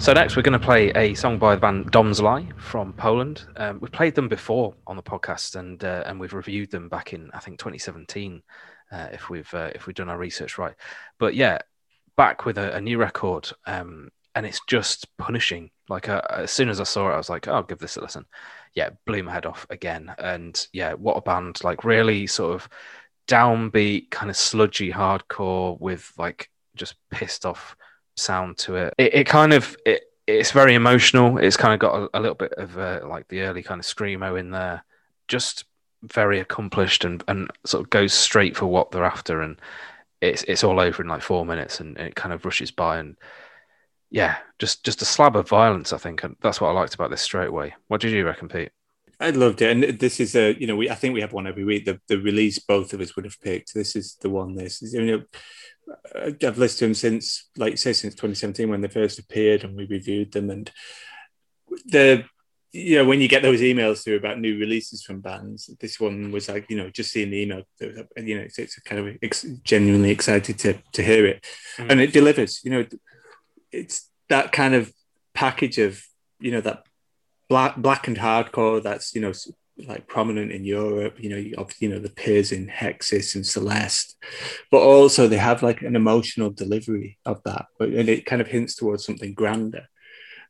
So 0.07 0.13
next, 0.13 0.37
we're 0.37 0.43
going 0.43 0.53
to 0.53 0.65
play 0.65 0.91
a 0.91 1.15
song 1.15 1.37
by 1.37 1.57
the 1.57 1.61
band 1.61 1.91
Dom 1.91 2.13
Zly 2.13 2.57
from 2.61 2.93
Poland. 2.93 3.45
Um, 3.57 3.81
we've 3.81 3.91
played 3.91 4.15
them 4.15 4.29
before 4.29 4.73
on 4.87 4.95
the 4.95 5.03
podcast, 5.03 5.57
and 5.57 5.83
uh, 5.83 6.05
and 6.07 6.21
we've 6.21 6.33
reviewed 6.33 6.71
them 6.71 6.89
back 6.89 7.13
in 7.13 7.29
I 7.35 7.41
think 7.41 7.59
2017, 7.59 8.41
uh, 8.93 9.09
if 9.11 9.29
we've 9.29 9.53
uh, 9.53 9.73
if 9.75 9.89
we've 9.89 9.97
done 9.97 10.09
our 10.09 10.17
research 10.17 10.59
right. 10.59 10.77
But 11.19 11.35
yeah, 11.35 11.59
back 12.17 12.45
with 12.45 12.57
a, 12.57 12.77
a 12.77 12.81
new 12.81 12.99
record, 12.99 13.51
um, 13.67 14.11
and 14.37 14.47
it's 14.47 14.61
just 14.69 15.09
punishing. 15.17 15.73
Like 15.89 16.09
uh, 16.09 16.23
as 16.31 16.53
soon 16.53 16.69
as 16.69 16.81
I 16.81 16.85
saw 16.85 17.11
it, 17.11 17.15
I 17.15 17.17
was 17.17 17.29
like, 17.29 17.49
oh, 17.49 17.55
I'll 17.55 17.63
give 17.65 17.81
this 17.81 17.97
a 17.97 18.01
listen. 18.01 18.27
Yeah, 18.77 18.91
blew 19.07 19.25
my 19.25 19.33
head 19.33 19.45
off 19.45 19.67
again, 19.71 20.15
and 20.19 20.69
yeah, 20.73 20.93
what 20.93 21.17
a 21.17 21.21
band! 21.21 21.65
Like 21.65 21.83
really 21.83 22.29
sort 22.29 22.55
of 22.55 22.69
downbeat, 23.27 24.13
kind 24.13 24.31
of 24.31 24.37
sludgy 24.37 24.93
hardcore 24.93 25.81
with 25.81 26.13
like 26.17 26.49
just 26.77 26.95
pissed 27.11 27.45
off 27.45 27.75
sound 28.17 28.59
to 28.59 28.77
it. 28.77 28.95
It, 28.99 29.15
it 29.15 29.25
kind 29.27 29.53
of 29.53 29.77
it, 29.87 30.05
it's 30.27 30.51
very 30.51 30.75
emotional. 30.75 31.39
It's 31.39 31.57
kind 31.57 31.75
of 31.75 31.81
got 31.81 31.95
a, 31.95 32.19
a 32.19 32.21
little 32.21 32.35
bit 32.35 32.53
of 32.55 32.77
uh, 32.79 33.01
like 33.07 33.29
the 33.29 33.43
early 33.43 33.63
kind 33.63 33.81
of 33.81 33.87
screamo 33.87 34.39
in 34.39 34.51
there. 34.51 34.85
Just 35.29 35.65
very 36.03 36.41
accomplished 36.41 37.05
and 37.05 37.23
and 37.29 37.51
sort 37.65 37.85
of 37.85 37.91
goes 37.91 38.13
straight 38.13 38.57
for 38.57 38.67
what 38.67 38.91
they're 38.91 39.05
after, 39.05 39.43
and 39.43 39.61
it's 40.21 40.43
it's 40.45 40.65
all 40.65 40.81
over 40.81 41.03
in 41.03 41.09
like 41.09 41.23
four 41.23 41.47
minutes, 41.47 41.81
and 41.81 41.97
it 41.99 42.15
kind 42.15 42.33
of 42.33 42.45
rushes 42.45 42.71
by 42.71 42.99
and. 42.99 43.17
Yeah, 44.09 44.37
just 44.61 44.85
just 44.85 45.03
a 45.03 45.05
slab 45.05 45.35
of 45.35 45.49
violence. 45.49 45.93
I 45.93 45.99
think 45.99 46.23
and 46.23 46.37
that's 46.41 46.61
what 46.61 46.69
I 46.69 46.73
liked 46.73 46.95
about 46.95 47.11
this 47.11 47.21
straight 47.21 47.49
away. 47.49 47.75
What 47.89 48.01
did 48.01 48.13
you 48.13 48.25
reckon, 48.25 48.49
Pete? 48.49 48.71
I 49.19 49.31
loved 49.31 49.63
it, 49.63 49.71
and 49.71 49.99
this 49.99 50.21
is 50.21 50.37
a 50.37 50.59
you 50.59 50.67
know 50.67 50.77
we 50.77 50.91
I 50.91 50.95
think 50.95 51.15
we 51.15 51.23
have 51.23 51.33
one 51.33 51.47
every 51.47 51.65
week. 51.65 51.87
The 51.87 52.01
the 52.09 52.19
release 52.19 52.59
both 52.59 52.93
of 52.93 53.01
us 53.01 53.17
would 53.17 53.25
have 53.25 53.41
picked. 53.41 53.73
This 53.75 53.97
is 53.97 54.17
the 54.21 54.29
one. 54.29 54.55
This 54.55 54.83
is 54.83 54.93
you 54.93 55.05
know 55.05 55.23
I've 56.15 56.59
listened 56.59 56.79
to 56.79 56.85
them 56.87 56.95
since, 56.95 57.49
like 57.57 57.73
you 57.73 57.77
say, 57.77 57.93
since 57.93 58.15
2017 58.15 58.69
when 58.69 58.81
they 58.81 58.89
first 58.89 59.19
appeared, 59.19 59.65
and 59.65 59.77
we 59.77 59.87
reviewed 59.87 60.33
them. 60.33 60.51
And 60.51 60.71
the, 61.87 62.25
you 62.73 62.97
know, 62.97 63.05
when 63.05 63.21
you 63.21 63.29
get 63.29 63.43
those 63.43 63.61
emails 63.61 64.03
through 64.03 64.17
about 64.17 64.41
new 64.41 64.59
releases 64.59 65.03
from 65.03 65.21
bands, 65.21 65.71
this 65.81 66.01
one 66.01 66.33
was 66.33 66.49
like, 66.49 66.67
you 66.69 66.77
know, 66.77 66.91
just 66.91 67.13
seeing 67.13 67.31
the 67.31 67.43
email, 67.43 67.63
you 67.81 68.37
know, 68.37 68.43
it's, 68.43 68.59
it's 68.59 68.79
kind 68.81 69.07
of 69.07 69.17
ex- 69.23 69.47
genuinely 69.63 70.11
excited 70.11 70.59
to 70.61 70.75
to 70.93 71.03
hear 71.03 71.27
it, 71.27 71.45
mm. 71.77 71.91
and 71.91 72.01
it 72.01 72.13
delivers. 72.13 72.61
You 72.65 72.71
know, 72.71 72.87
it's 73.71 74.11
that 74.29 74.53
kind 74.53 74.75
of 74.75 74.93
package 75.35 75.79
of, 75.79 76.03
you 76.41 76.51
know, 76.51 76.61
that 76.63 76.85
black 77.49 77.77
black 77.77 78.09
and 78.09 78.17
hardcore 78.17 78.83
that's 78.83 79.15
you 79.15 79.21
know 79.21 79.33
like 79.79 80.09
prominent 80.09 80.53
in 80.53 80.65
Europe. 80.65 81.17
You 81.19 81.31
know, 81.31 81.37
you, 81.37 81.55
you 81.79 81.89
know 81.89 81.99
the 81.99 82.11
peers 82.11 82.53
in 82.53 82.69
Hexis 82.69 83.35
and 83.35 83.47
Celeste, 83.47 84.17
but 84.71 84.81
also 84.81 85.29
they 85.29 85.37
have 85.37 85.63
like 85.63 85.83
an 85.83 85.97
emotional 85.97 86.51
delivery 86.51 87.19
of 87.25 87.43
that, 87.45 87.67
and 87.81 88.09
it 88.09 88.27
kind 88.27 88.41
of 88.41 88.49
hints 88.49 88.75
towards 88.75 89.05
something 89.05 89.35
grander. 89.35 89.89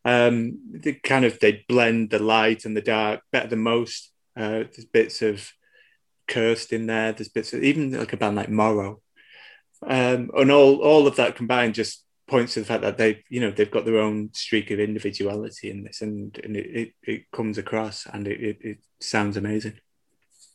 Um, 0.04 0.58
they 0.70 0.94
kind 0.94 1.24
of 1.24 1.38
they 1.40 1.64
blend 1.68 2.10
the 2.10 2.20
light 2.20 2.64
and 2.64 2.76
the 2.76 2.82
dark 2.82 3.20
better 3.32 3.48
than 3.48 3.60
most. 3.60 4.12
Uh, 4.36 4.64
there's 4.72 4.84
bits 4.84 5.22
of 5.22 5.50
cursed 6.28 6.72
in 6.72 6.86
there. 6.86 7.12
There's 7.12 7.28
bits 7.28 7.52
of 7.52 7.64
even 7.64 7.92
like 7.92 8.12
a 8.12 8.16
band 8.16 8.36
like 8.36 8.48
Morrow, 8.48 9.00
um, 9.82 10.30
and 10.36 10.50
all 10.52 10.76
all 10.76 11.06
of 11.06 11.16
that 11.16 11.36
combined 11.36 11.74
just 11.74 12.05
points 12.26 12.54
to 12.54 12.60
the 12.60 12.66
fact 12.66 12.82
that 12.82 12.98
they 12.98 13.22
you 13.28 13.40
know 13.40 13.50
they've 13.50 13.70
got 13.70 13.84
their 13.84 13.98
own 13.98 14.30
streak 14.32 14.70
of 14.70 14.80
individuality 14.80 15.70
in 15.70 15.84
this 15.84 16.02
and, 16.02 16.38
and 16.42 16.56
it, 16.56 16.66
it, 16.66 16.92
it 17.02 17.30
comes 17.30 17.58
across 17.58 18.06
and 18.12 18.26
it, 18.26 18.40
it, 18.40 18.58
it, 18.60 18.78
sounds 19.00 19.36
amazing. 19.36 19.74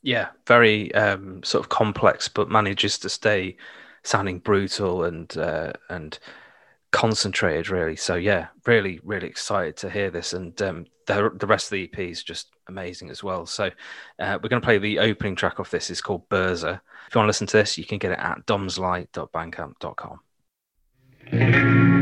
Yeah 0.02 0.30
very 0.48 0.94
um, 0.96 1.44
sort 1.44 1.64
of 1.64 1.70
complex 1.70 2.28
but 2.28 2.50
manages 2.50 2.98
to 3.00 3.10
stay 3.10 3.56
sounding 4.04 4.40
brutal 4.40 5.04
and 5.04 5.36
uh, 5.38 5.74
and 5.90 6.18
concentrated 6.92 7.70
really. 7.70 7.96
So 7.96 8.16
yeah 8.16 8.48
really 8.66 9.00
really 9.04 9.28
excited 9.28 9.78
to 9.78 9.90
hear 9.90 10.10
this 10.10 10.34
and 10.34 10.60
um, 10.62 10.86
the, 11.06 11.32
the 11.36 11.48
rest 11.48 11.68
of 11.68 11.72
the 11.72 11.84
ep 11.84 12.00
is 12.00 12.24
just 12.24 12.50
amazing 12.68 13.10
as 13.12 13.24
well. 13.24 13.46
So 13.46 13.70
uh, 14.20 14.40
we're 14.42 14.50
going 14.50 14.62
to 14.62 14.66
play 14.66 14.78
the 14.78 15.00
opening 15.00 15.36
track 15.36 15.60
of 15.60 15.70
this. 15.70 15.90
It's 15.90 16.02
called 16.02 16.28
Burza. 16.30 16.82
if 17.08 17.16
you 17.16 17.20
want 17.20 17.26
to 17.26 17.28
listen 17.28 17.48
to 17.48 17.58
this 17.58 17.78
you 17.78 17.86
can 17.86 18.00
get 18.00 18.12
it 18.12 18.20
at 18.20 18.46
domzly.bandcamp.com 18.46 20.20
Música 21.32 22.01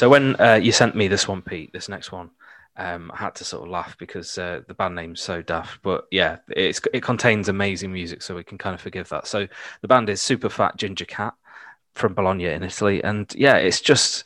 So 0.00 0.08
when 0.08 0.34
uh, 0.40 0.54
you 0.54 0.72
sent 0.72 0.96
me 0.96 1.08
this 1.08 1.28
one, 1.28 1.42
Pete, 1.42 1.74
this 1.74 1.90
next 1.90 2.10
one, 2.10 2.30
um, 2.78 3.10
I 3.12 3.18
had 3.18 3.34
to 3.34 3.44
sort 3.44 3.64
of 3.64 3.68
laugh 3.68 3.98
because 3.98 4.38
uh, 4.38 4.62
the 4.66 4.72
band 4.72 4.94
name's 4.94 5.20
so 5.20 5.42
daft. 5.42 5.82
But 5.82 6.06
yeah, 6.10 6.38
it's 6.48 6.80
it 6.94 7.02
contains 7.02 7.50
amazing 7.50 7.92
music, 7.92 8.22
so 8.22 8.34
we 8.34 8.42
can 8.42 8.56
kind 8.56 8.72
of 8.72 8.80
forgive 8.80 9.10
that. 9.10 9.26
So 9.26 9.46
the 9.82 9.88
band 9.88 10.08
is 10.08 10.22
Super 10.22 10.48
Fat 10.48 10.78
Ginger 10.78 11.04
Cat 11.04 11.34
from 11.92 12.14
Bologna 12.14 12.46
in 12.46 12.62
Italy, 12.62 13.04
and 13.04 13.30
yeah, 13.36 13.56
it's 13.56 13.82
just 13.82 14.24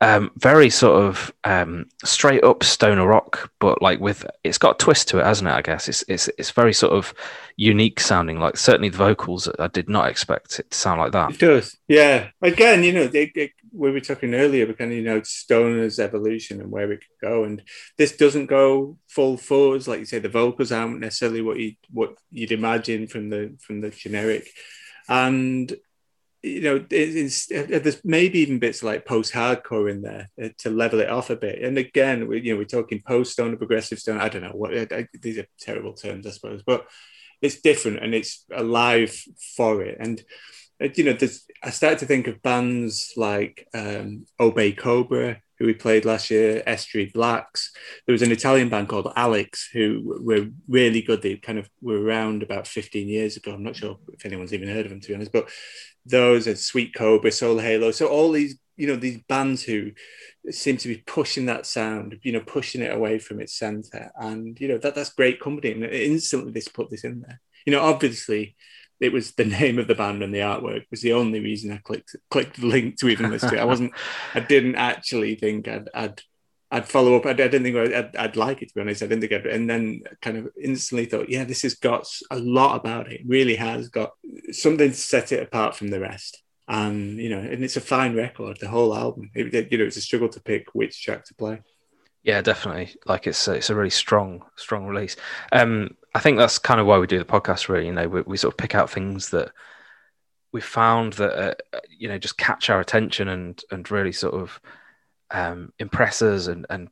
um, 0.00 0.30
very 0.36 0.70
sort 0.70 1.02
of 1.02 1.32
um, 1.44 1.86
straight 2.04 2.42
up 2.42 2.62
stoner 2.62 3.06
rock, 3.06 3.50
but 3.58 3.82
like 3.82 4.00
with 4.00 4.24
it's 4.44 4.58
got 4.58 4.80
a 4.80 4.84
twist 4.84 5.08
to 5.08 5.18
it, 5.18 5.26
hasn't 5.26 5.48
it? 5.48 5.52
I 5.54 5.60
guess 5.62 5.88
it's 5.88 6.04
it's 6.08 6.28
it's 6.38 6.52
very 6.52 6.72
sort 6.72 6.92
of 6.92 7.12
unique 7.56 8.00
sounding. 8.00 8.38
Like 8.38 8.56
certainly 8.56 8.88
the 8.88 8.96
vocals, 8.96 9.48
I 9.58 9.66
did 9.66 9.88
not 9.88 10.08
expect 10.08 10.58
it 10.58 10.70
to 10.70 10.78
sound 10.78 11.00
like 11.00 11.12
that. 11.12 11.32
It 11.32 11.38
does, 11.40 11.76
yeah. 11.86 12.28
Again, 12.40 12.82
you 12.82 12.92
know, 12.92 13.10
it, 13.12 13.32
it, 13.34 13.50
we 13.72 13.90
were 13.90 14.00
talking 14.00 14.34
earlier, 14.34 14.66
but 14.66 14.78
kind 14.78 14.90
of 14.92 14.98
you 14.98 15.04
know, 15.04 15.22
stoner's 15.22 15.98
evolution 15.98 16.60
and 16.60 16.70
where 16.70 16.92
it 16.92 17.00
could 17.00 17.28
go, 17.28 17.44
and 17.44 17.62
this 17.98 18.16
doesn't 18.16 18.46
go 18.46 18.98
full 19.08 19.36
force, 19.36 19.86
like 19.86 20.00
you 20.00 20.06
say. 20.06 20.18
The 20.18 20.28
vocals 20.28 20.72
aren't 20.72 21.00
necessarily 21.00 21.42
what 21.42 21.58
you 21.58 21.74
what 21.90 22.14
you'd 22.30 22.52
imagine 22.52 23.06
from 23.06 23.30
the 23.30 23.56
from 23.60 23.80
the 23.80 23.90
generic, 23.90 24.48
and 25.08 25.72
you 26.42 26.62
know, 26.62 26.84
it's, 26.90 27.46
there's 27.48 28.02
maybe 28.02 28.38
even 28.38 28.58
bits 28.58 28.82
like 28.82 29.04
post-hardcore 29.04 29.90
in 29.90 30.00
there 30.00 30.30
uh, 30.42 30.48
to 30.56 30.70
level 30.70 31.00
it 31.00 31.10
off 31.10 31.28
a 31.28 31.36
bit. 31.36 31.62
And 31.62 31.76
again, 31.76 32.26
we, 32.26 32.40
you 32.40 32.52
know, 32.52 32.58
we're 32.58 32.64
talking 32.64 33.02
post-stone, 33.06 33.58
progressive 33.58 33.98
stone. 33.98 34.18
I 34.20 34.30
don't 34.30 34.44
know 34.44 34.52
what 34.54 34.74
I, 34.90 35.06
these 35.20 35.38
are 35.38 35.46
terrible 35.58 35.92
terms, 35.92 36.26
I 36.26 36.30
suppose, 36.30 36.62
but 36.62 36.86
it's 37.42 37.60
different 37.60 38.02
and 38.02 38.14
it's 38.14 38.44
alive 38.54 39.14
for 39.56 39.82
it. 39.82 39.98
And 40.00 40.22
you 40.80 41.04
know, 41.04 41.16
I 41.62 41.70
started 41.70 41.98
to 42.00 42.06
think 42.06 42.26
of 42.26 42.42
bands 42.42 43.12
like 43.16 43.68
um, 43.74 44.26
Obey 44.38 44.72
Cobra, 44.72 45.40
who 45.58 45.66
we 45.66 45.74
played 45.74 46.06
last 46.06 46.30
year, 46.30 46.62
Estuary 46.66 47.10
Blacks. 47.12 47.70
There 48.06 48.14
was 48.14 48.22
an 48.22 48.32
Italian 48.32 48.70
band 48.70 48.88
called 48.88 49.12
Alex 49.14 49.68
who 49.70 50.18
were 50.24 50.48
really 50.68 51.02
good. 51.02 51.20
They 51.20 51.36
kind 51.36 51.58
of 51.58 51.68
were 51.82 52.00
around 52.00 52.42
about 52.42 52.66
15 52.66 53.08
years 53.08 53.36
ago. 53.36 53.52
I'm 53.52 53.62
not 53.62 53.76
sure 53.76 53.98
if 54.14 54.24
anyone's 54.24 54.54
even 54.54 54.68
heard 54.68 54.86
of 54.86 54.90
them, 54.90 55.00
to 55.00 55.08
be 55.08 55.14
honest, 55.14 55.32
but 55.32 55.50
those 56.06 56.46
and 56.46 56.58
Sweet 56.58 56.94
Cobra, 56.94 57.30
Soul 57.30 57.58
Halo. 57.58 57.90
So 57.90 58.06
all 58.06 58.32
these, 58.32 58.58
you 58.78 58.86
know, 58.86 58.96
these 58.96 59.20
bands 59.28 59.62
who 59.62 59.92
seem 60.50 60.78
to 60.78 60.88
be 60.88 60.96
pushing 61.06 61.44
that 61.46 61.66
sound, 61.66 62.18
you 62.22 62.32
know, 62.32 62.40
pushing 62.40 62.80
it 62.80 62.94
away 62.94 63.18
from 63.18 63.38
its 63.38 63.58
center. 63.58 64.10
And, 64.16 64.58
you 64.58 64.68
know, 64.68 64.78
that 64.78 64.94
that's 64.94 65.10
great 65.12 65.40
company. 65.40 65.72
And 65.72 65.84
instantly 65.84 66.52
they 66.52 66.62
put 66.72 66.88
this 66.88 67.04
in 67.04 67.20
there. 67.20 67.38
You 67.66 67.74
know, 67.74 67.82
obviously 67.82 68.56
it 69.00 69.12
was 69.12 69.32
the 69.32 69.44
name 69.60 69.78
of 69.78 69.88
the 69.88 69.94
band 69.94 70.22
and 70.22 70.34
the 70.34 70.38
artwork 70.38 70.84
was 70.90 71.00
the 71.02 71.12
only 71.12 71.40
reason 71.40 71.72
I 71.72 71.78
clicked 71.78 72.16
clicked 72.30 72.60
the 72.60 72.66
link 72.66 72.98
to 72.98 73.08
even 73.08 73.30
listen 73.30 73.50
to 73.50 73.56
it. 73.56 73.60
I 73.60 73.64
wasn't 73.64 73.92
I 74.34 74.40
didn't 74.40 74.76
actually 74.76 75.34
think 75.34 75.68
I'd 75.68 75.88
I'd 75.94 76.22
I'd 76.72 76.86
follow 76.86 77.16
up. 77.16 77.26
I, 77.26 77.32
didn't 77.32 77.64
think 77.64 77.76
I'd, 77.76 78.14
I'd, 78.14 78.36
like 78.36 78.62
it 78.62 78.68
to 78.68 78.74
be 78.74 78.80
honest. 78.80 79.02
I 79.02 79.06
didn't 79.06 79.22
think 79.22 79.32
I'd, 79.32 79.46
and 79.46 79.68
then 79.68 80.02
kind 80.22 80.36
of 80.36 80.50
instantly 80.62 81.04
thought, 81.04 81.28
yeah, 81.28 81.42
this 81.42 81.62
has 81.62 81.74
got 81.74 82.06
a 82.30 82.38
lot 82.38 82.76
about 82.76 83.10
it. 83.10 83.20
it. 83.20 83.26
Really 83.26 83.56
has 83.56 83.88
got 83.88 84.12
something 84.52 84.90
to 84.90 84.96
set 84.96 85.32
it 85.32 85.42
apart 85.42 85.74
from 85.74 85.88
the 85.88 85.98
rest. 85.98 86.40
And 86.68 87.18
you 87.18 87.28
know, 87.28 87.40
and 87.40 87.64
it's 87.64 87.76
a 87.76 87.80
fine 87.80 88.14
record. 88.14 88.58
The 88.60 88.68
whole 88.68 88.96
album. 88.96 89.30
It, 89.34 89.72
you 89.72 89.78
know, 89.78 89.84
it's 89.84 89.96
a 89.96 90.00
struggle 90.00 90.28
to 90.28 90.40
pick 90.40 90.68
which 90.72 91.02
track 91.02 91.24
to 91.24 91.34
play. 91.34 91.60
Yeah, 92.22 92.40
definitely. 92.40 92.94
Like 93.04 93.26
it's 93.26 93.48
a, 93.48 93.54
it's 93.54 93.70
a 93.70 93.74
really 93.74 93.90
strong 93.90 94.44
strong 94.54 94.86
release. 94.86 95.16
Um, 95.50 95.96
I 96.14 96.20
think 96.20 96.38
that's 96.38 96.58
kind 96.58 96.80
of 96.80 96.86
why 96.86 96.98
we 96.98 97.06
do 97.06 97.18
the 97.18 97.24
podcast. 97.24 97.68
Really, 97.68 97.86
you 97.86 97.92
know, 97.92 98.08
we, 98.08 98.22
we 98.22 98.36
sort 98.36 98.54
of 98.54 98.58
pick 98.58 98.74
out 98.74 98.90
things 98.90 99.30
that 99.30 99.52
we 100.52 100.60
found 100.60 101.14
that 101.14 101.62
uh, 101.72 101.80
you 101.88 102.08
know 102.08 102.18
just 102.18 102.36
catch 102.36 102.70
our 102.70 102.80
attention 102.80 103.28
and 103.28 103.62
and 103.70 103.90
really 103.90 104.12
sort 104.12 104.34
of 104.34 104.60
um, 105.30 105.72
impressors 105.78 106.48
and 106.48 106.66
and 106.68 106.88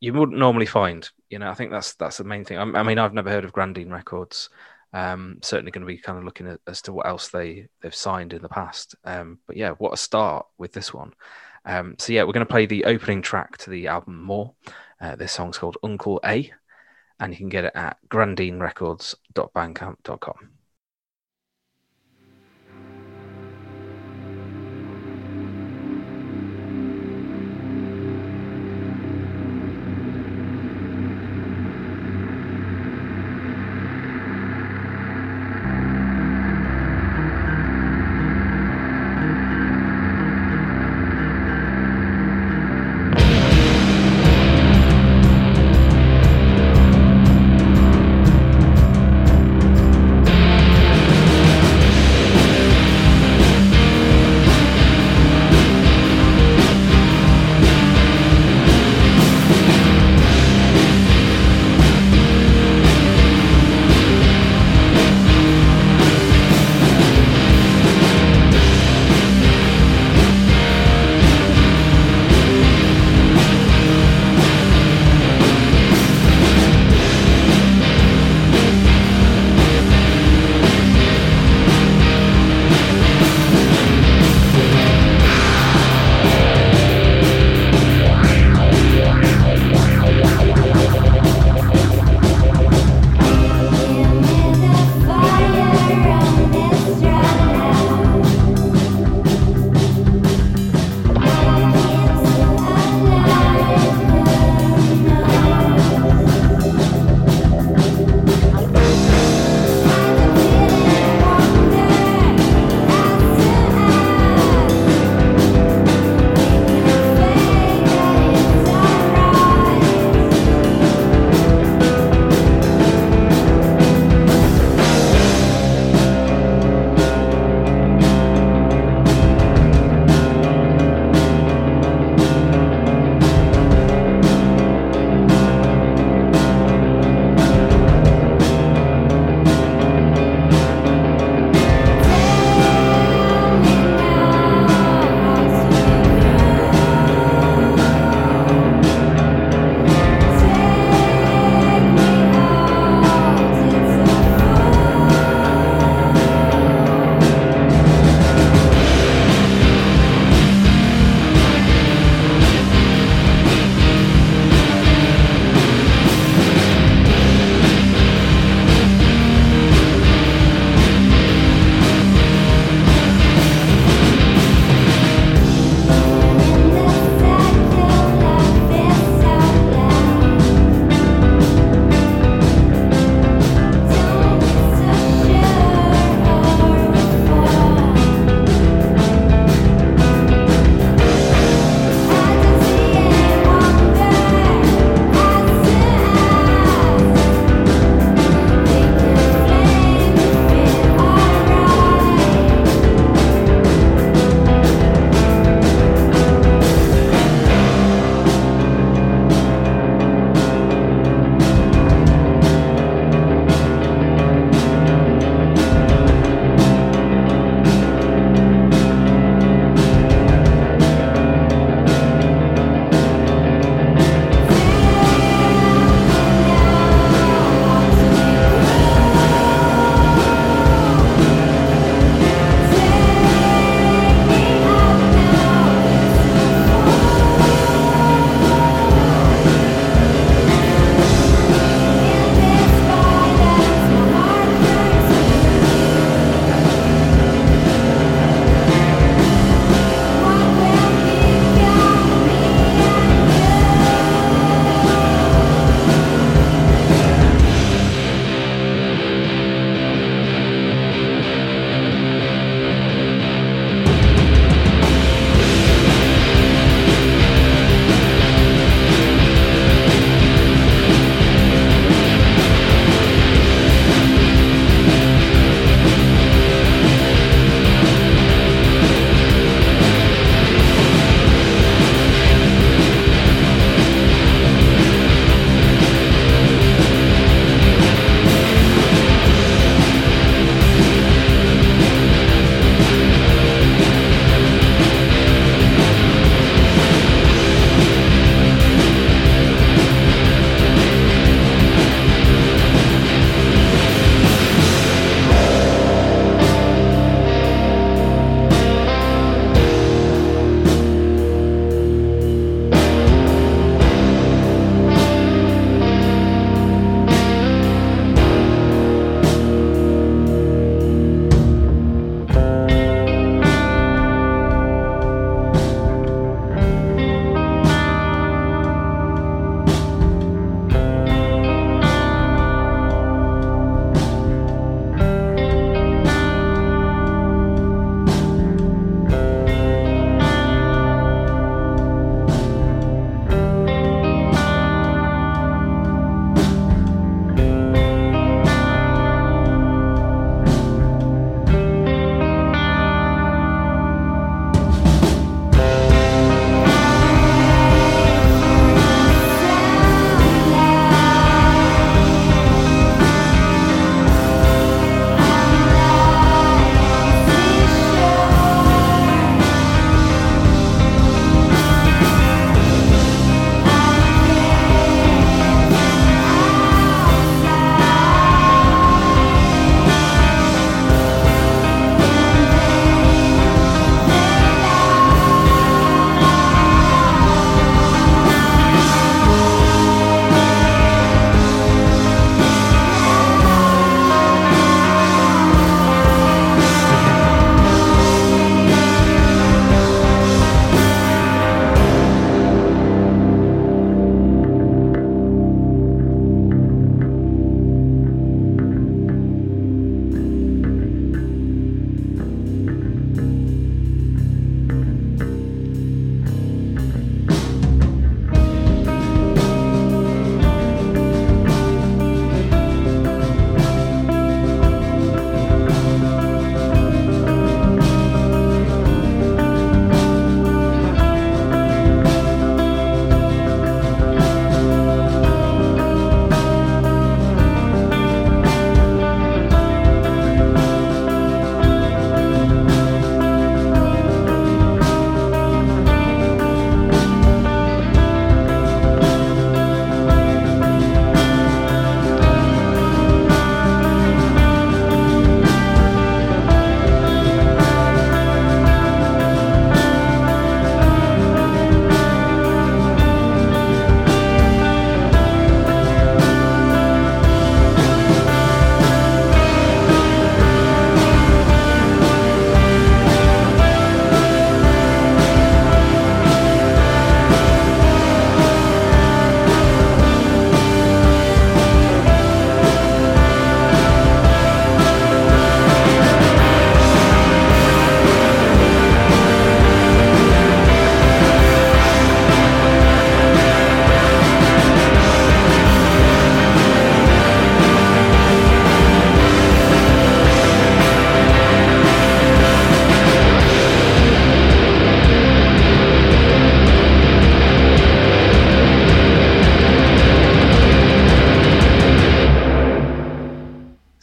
you 0.00 0.12
wouldn't 0.12 0.38
normally 0.38 0.66
find. 0.66 1.08
You 1.30 1.38
know, 1.38 1.50
I 1.50 1.54
think 1.54 1.70
that's 1.70 1.94
that's 1.94 2.18
the 2.18 2.24
main 2.24 2.44
thing. 2.44 2.58
I, 2.58 2.62
I 2.62 2.82
mean, 2.82 2.98
I've 2.98 3.14
never 3.14 3.30
heard 3.30 3.44
of 3.44 3.52
Grandine 3.52 3.90
Records. 3.90 4.50
Um, 4.92 5.38
certainly 5.42 5.72
going 5.72 5.86
to 5.86 5.92
be 5.92 5.98
kind 5.98 6.18
of 6.18 6.24
looking 6.24 6.46
at, 6.46 6.60
as 6.66 6.80
to 6.82 6.92
what 6.92 7.06
else 7.06 7.28
they 7.28 7.68
they've 7.82 7.94
signed 7.94 8.32
in 8.32 8.42
the 8.42 8.48
past. 8.48 8.94
Um, 9.04 9.40
but 9.46 9.56
yeah, 9.56 9.70
what 9.72 9.92
a 9.92 9.96
start 9.96 10.46
with 10.58 10.72
this 10.72 10.94
one. 10.94 11.12
Um, 11.64 11.96
so 11.98 12.12
yeah, 12.12 12.22
we're 12.22 12.32
going 12.32 12.46
to 12.46 12.52
play 12.52 12.66
the 12.66 12.84
opening 12.84 13.22
track 13.22 13.58
to 13.58 13.70
the 13.70 13.88
album 13.88 14.22
More. 14.22 14.54
Uh, 15.00 15.16
this 15.16 15.32
song's 15.32 15.58
called 15.58 15.76
Uncle 15.82 16.20
A, 16.24 16.52
and 17.20 17.32
you 17.32 17.38
can 17.38 17.48
get 17.48 17.64
it 17.64 17.72
at 17.74 17.96
grandinerecords.bandcamp.com. 18.08 20.55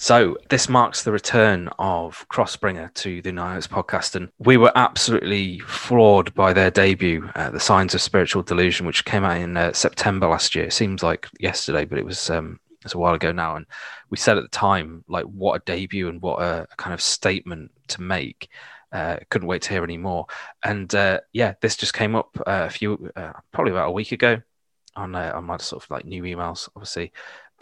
So 0.04 0.36
this 0.50 0.68
marks 0.68 1.04
the 1.04 1.14
return 1.14 1.70
of 1.80 2.28
Crossbringer 2.28 2.94
to 2.96 3.22
the 3.22 3.32
Nights 3.32 3.68
podcast, 3.68 4.16
and 4.16 4.30
we 4.38 4.58
were 4.58 4.74
absolutely 4.76 5.60
floored 5.60 6.34
by 6.34 6.52
their 6.52 6.70
debut, 6.70 7.30
uh, 7.36 7.52
"The 7.52 7.62
Signs 7.62 7.96
of 7.96 8.02
Spiritual 8.02 8.44
Delusion," 8.44 8.86
which 8.86 9.06
came 9.06 9.24
out 9.24 9.38
in 9.38 9.56
uh, 9.56 9.72
September 9.72 10.28
last 10.28 10.56
year. 10.56 10.66
It 10.66 10.74
seems 10.74 11.04
like 11.04 11.30
yesterday, 11.40 11.86
but 11.86 12.00
it 12.00 12.06
was 12.06 12.30
um, 12.30 12.60
it 12.70 12.84
was 12.84 12.96
a 12.96 12.98
while 12.98 13.14
ago 13.14 13.32
now. 13.32 13.56
And 13.56 13.66
we 14.10 14.18
said 14.18 14.36
at 14.38 14.44
the 14.44 14.50
time, 14.50 15.06
like, 15.08 15.24
what 15.24 15.56
a 15.56 15.64
debut 15.64 16.10
and 16.10 16.22
what 16.22 16.42
a, 16.42 16.68
a 16.70 16.76
kind 16.76 16.94
of 16.94 17.00
statement 17.00 17.72
to 17.88 18.02
make. 18.02 18.50
Uh, 18.92 19.20
couldn't 19.30 19.48
wait 19.48 19.62
to 19.62 19.70
hear 19.70 19.86
any 19.86 19.98
more. 19.98 20.26
And 20.66 20.94
uh, 20.94 21.22
yeah, 21.32 21.54
this 21.62 21.78
just 21.78 21.94
came 21.94 22.14
up 22.14 22.38
uh, 22.46 22.66
a 22.68 22.70
few, 22.70 23.10
uh, 23.16 23.32
probably 23.54 23.72
about 23.72 23.88
a 23.88 23.92
week 23.92 24.12
ago 24.12 24.42
on 24.96 25.16
uh, 25.16 25.32
on 25.34 25.46
my 25.46 25.58
sort 25.58 25.84
of 25.84 25.90
like 25.90 26.06
new 26.06 26.24
emails. 26.24 26.70
Obviously, 26.76 27.12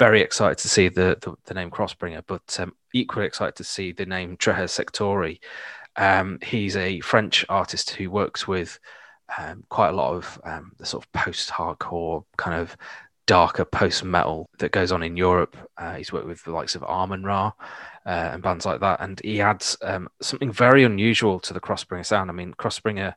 very 0.01 0.21
excited 0.21 0.57
to 0.57 0.67
see 0.67 0.89
the 0.89 1.15
the, 1.21 1.35
the 1.45 1.53
name 1.53 1.69
Crossbringer, 1.69 2.23
but 2.25 2.59
um, 2.59 2.73
equally 2.91 3.27
excited 3.27 3.55
to 3.57 3.63
see 3.63 3.91
the 3.91 4.07
name 4.07 4.35
Treha 4.35 4.65
Sektori. 4.65 5.37
Um, 5.95 6.39
he's 6.41 6.75
a 6.75 7.01
French 7.01 7.45
artist 7.49 7.91
who 7.91 8.09
works 8.09 8.47
with 8.47 8.79
um, 9.37 9.63
quite 9.69 9.89
a 9.89 9.99
lot 10.01 10.15
of 10.15 10.41
um, 10.43 10.71
the 10.79 10.87
sort 10.87 11.03
of 11.03 11.11
post-hardcore 11.11 12.23
kind 12.35 12.59
of 12.59 12.75
darker 13.27 13.63
post 13.63 14.03
metal 14.03 14.49
that 14.57 14.71
goes 14.71 14.91
on 14.91 15.03
in 15.03 15.15
Europe. 15.15 15.55
Uh, 15.77 15.95
he's 15.97 16.11
worked 16.11 16.25
with 16.25 16.43
the 16.45 16.51
likes 16.51 16.73
of 16.75 16.81
Amenra 16.81 17.53
uh, 18.05 18.29
and 18.33 18.41
bands 18.41 18.65
like 18.65 18.79
that, 18.79 19.01
and 19.01 19.21
he 19.23 19.39
adds 19.39 19.77
um, 19.83 20.09
something 20.19 20.51
very 20.51 20.83
unusual 20.83 21.39
to 21.41 21.53
the 21.53 21.61
Crossbringer 21.61 22.05
sound. 22.05 22.31
I 22.31 22.33
mean, 22.33 22.55
Crossbringer 22.55 23.13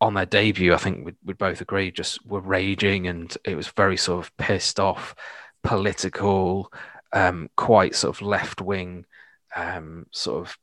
on 0.00 0.14
their 0.14 0.26
debut, 0.26 0.74
I 0.74 0.78
think 0.78 1.04
we'd, 1.04 1.16
we'd 1.24 1.38
both 1.38 1.60
agree, 1.60 1.92
just 1.92 2.26
were 2.26 2.40
raging, 2.40 3.06
and 3.06 3.36
it 3.44 3.54
was 3.54 3.68
very 3.68 3.96
sort 3.96 4.24
of 4.24 4.36
pissed 4.38 4.80
off, 4.80 5.14
political, 5.62 6.72
um, 7.12 7.50
quite 7.56 7.94
sort 7.94 8.16
of 8.16 8.22
left 8.22 8.60
wing, 8.60 9.06
um, 9.54 10.06
sort 10.10 10.46
of 10.46 10.56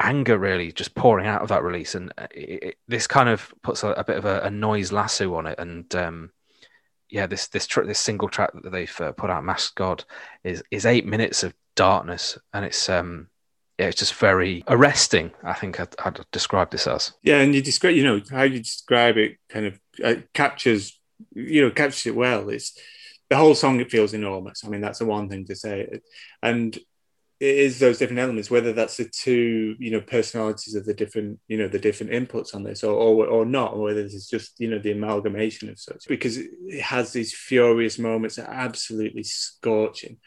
anger 0.00 0.36
really 0.36 0.72
just 0.72 0.94
pouring 0.96 1.26
out 1.26 1.42
of 1.42 1.48
that 1.48 1.62
release 1.62 1.94
and 1.94 2.12
uh, 2.18 2.26
it, 2.34 2.62
it, 2.62 2.74
this 2.88 3.06
kind 3.06 3.28
of 3.28 3.54
puts 3.62 3.84
a, 3.84 3.90
a 3.90 4.02
bit 4.02 4.16
of 4.16 4.24
a, 4.24 4.40
a, 4.40 4.50
noise 4.50 4.90
lasso 4.90 5.32
on 5.36 5.46
it 5.46 5.56
and 5.60 5.94
um, 5.94 6.28
yeah, 7.12 7.26
this 7.26 7.48
this 7.48 7.66
tr- 7.66 7.82
this 7.82 7.98
single 7.98 8.28
track 8.28 8.50
that 8.54 8.70
they've 8.70 9.00
uh, 9.00 9.12
put 9.12 9.30
out, 9.30 9.44
Masked 9.44 9.76
God, 9.76 10.04
is 10.42 10.64
is 10.70 10.86
eight 10.86 11.06
minutes 11.06 11.44
of 11.44 11.54
darkness, 11.76 12.38
and 12.54 12.64
it's 12.64 12.88
um 12.88 13.28
yeah, 13.78 13.86
it's 13.86 13.98
just 13.98 14.14
very 14.14 14.64
arresting. 14.66 15.30
I 15.44 15.52
think 15.52 15.78
I'd, 15.78 15.94
I'd 16.04 16.20
describe 16.32 16.70
this 16.70 16.86
as. 16.86 17.12
Yeah, 17.22 17.40
and 17.40 17.54
you 17.54 17.62
describe, 17.62 17.94
you 17.94 18.04
know, 18.04 18.20
how 18.30 18.42
you 18.42 18.60
describe 18.60 19.18
it, 19.18 19.38
kind 19.48 19.66
of 19.66 19.80
uh, 20.02 20.14
captures, 20.32 20.98
you 21.34 21.62
know, 21.62 21.70
captures 21.70 22.06
it 22.06 22.16
well. 22.16 22.48
It's 22.48 22.78
the 23.32 23.38
whole 23.38 23.54
song. 23.54 23.80
It 23.80 23.90
feels 23.90 24.12
enormous. 24.12 24.62
I 24.62 24.68
mean, 24.68 24.82
that's 24.82 24.98
the 24.98 25.06
one 25.06 25.30
thing 25.30 25.46
to 25.46 25.56
say, 25.56 25.88
and 26.42 26.76
it 27.40 27.56
is 27.66 27.78
those 27.78 27.98
different 27.98 28.20
elements, 28.20 28.50
whether 28.50 28.72
that's 28.74 28.98
the 28.98 29.08
two, 29.08 29.74
you 29.78 29.90
know, 29.90 30.02
personalities 30.02 30.74
of 30.74 30.84
the 30.84 30.92
different, 30.92 31.40
you 31.48 31.56
know, 31.56 31.66
the 31.66 31.78
different 31.78 32.12
inputs 32.12 32.54
on 32.54 32.62
this 32.62 32.84
or, 32.84 32.92
or, 32.92 33.26
or 33.26 33.44
not, 33.46 33.72
or 33.72 33.80
whether 33.84 34.00
it's 34.00 34.28
just, 34.28 34.60
you 34.60 34.68
know, 34.68 34.78
the 34.78 34.92
amalgamation 34.92 35.70
of 35.70 35.78
such, 35.78 36.06
because 36.08 36.36
it 36.36 36.82
has 36.82 37.12
these 37.12 37.34
furious 37.34 37.98
moments 37.98 38.36
that 38.36 38.48
are 38.48 38.54
absolutely 38.54 39.24
scorching. 39.24 40.18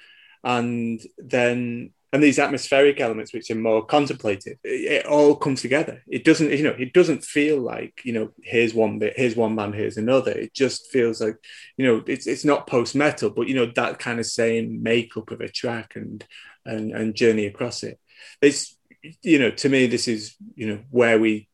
And 0.43 0.99
then, 1.17 1.91
and 2.16 2.24
these 2.24 2.39
atmospheric 2.39 2.99
elements, 3.01 3.34
which 3.34 3.51
are 3.51 3.55
more 3.55 3.86
contemplative, 3.86 4.57
it, 4.63 4.91
it 4.91 5.05
all 5.05 5.36
comes 5.36 5.61
together. 5.61 6.01
It 6.07 6.24
doesn't, 6.24 6.51
you 6.51 6.63
know, 6.63 6.76
it 6.78 6.93
doesn't 6.93 7.24
feel 7.24 7.59
like, 7.59 8.01
you 8.03 8.13
know, 8.13 8.32
here's 8.41 8.74
one 8.74 8.99
bit, 8.99 9.13
here's 9.16 9.36
one 9.36 9.55
band, 9.55 9.76
here's 9.76 9.97
another. 9.97 10.32
It 10.32 10.53
just 10.53 10.88
feels 10.88 11.22
like, 11.22 11.38
you 11.78 11.86
know, 11.86 12.03
it's, 12.07 12.26
it's 12.26 12.45
not 12.45 12.68
post 12.68 12.95
metal, 12.95 13.30
but, 13.30 13.47
you 13.47 13.55
know, 13.55 13.72
that 13.76 13.99
kind 13.99 14.20
of 14.20 14.26
same 14.26 14.82
makeup 14.82 15.32
of 15.32 15.41
a 15.41 15.49
track 15.49 15.95
and, 15.95 16.26
and, 16.66 16.91
and 16.91 17.16
journey 17.16 17.45
across 17.45 17.84
it. 17.84 17.99
It's 18.41 18.76
you 19.22 19.39
know 19.39 19.51
to 19.51 19.70
me 19.70 19.88
this 19.88 20.07
is 20.07 20.36
you 20.55 20.68
know 20.68 20.80
where 20.89 21.20
we 21.20 21.47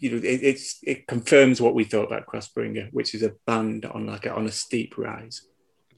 you 0.00 0.10
know 0.10 0.16
it, 0.16 0.42
it's 0.42 0.78
it 0.82 1.06
confirms 1.06 1.60
what 1.60 1.74
we 1.74 1.84
thought 1.84 2.06
about 2.06 2.26
Crossbringer, 2.26 2.92
which 2.92 3.14
is 3.14 3.22
a 3.22 3.34
band 3.46 3.84
on 3.84 4.06
like 4.06 4.26
a, 4.26 4.34
on 4.34 4.46
a 4.46 4.52
steep 4.52 4.98
rise. 4.98 5.42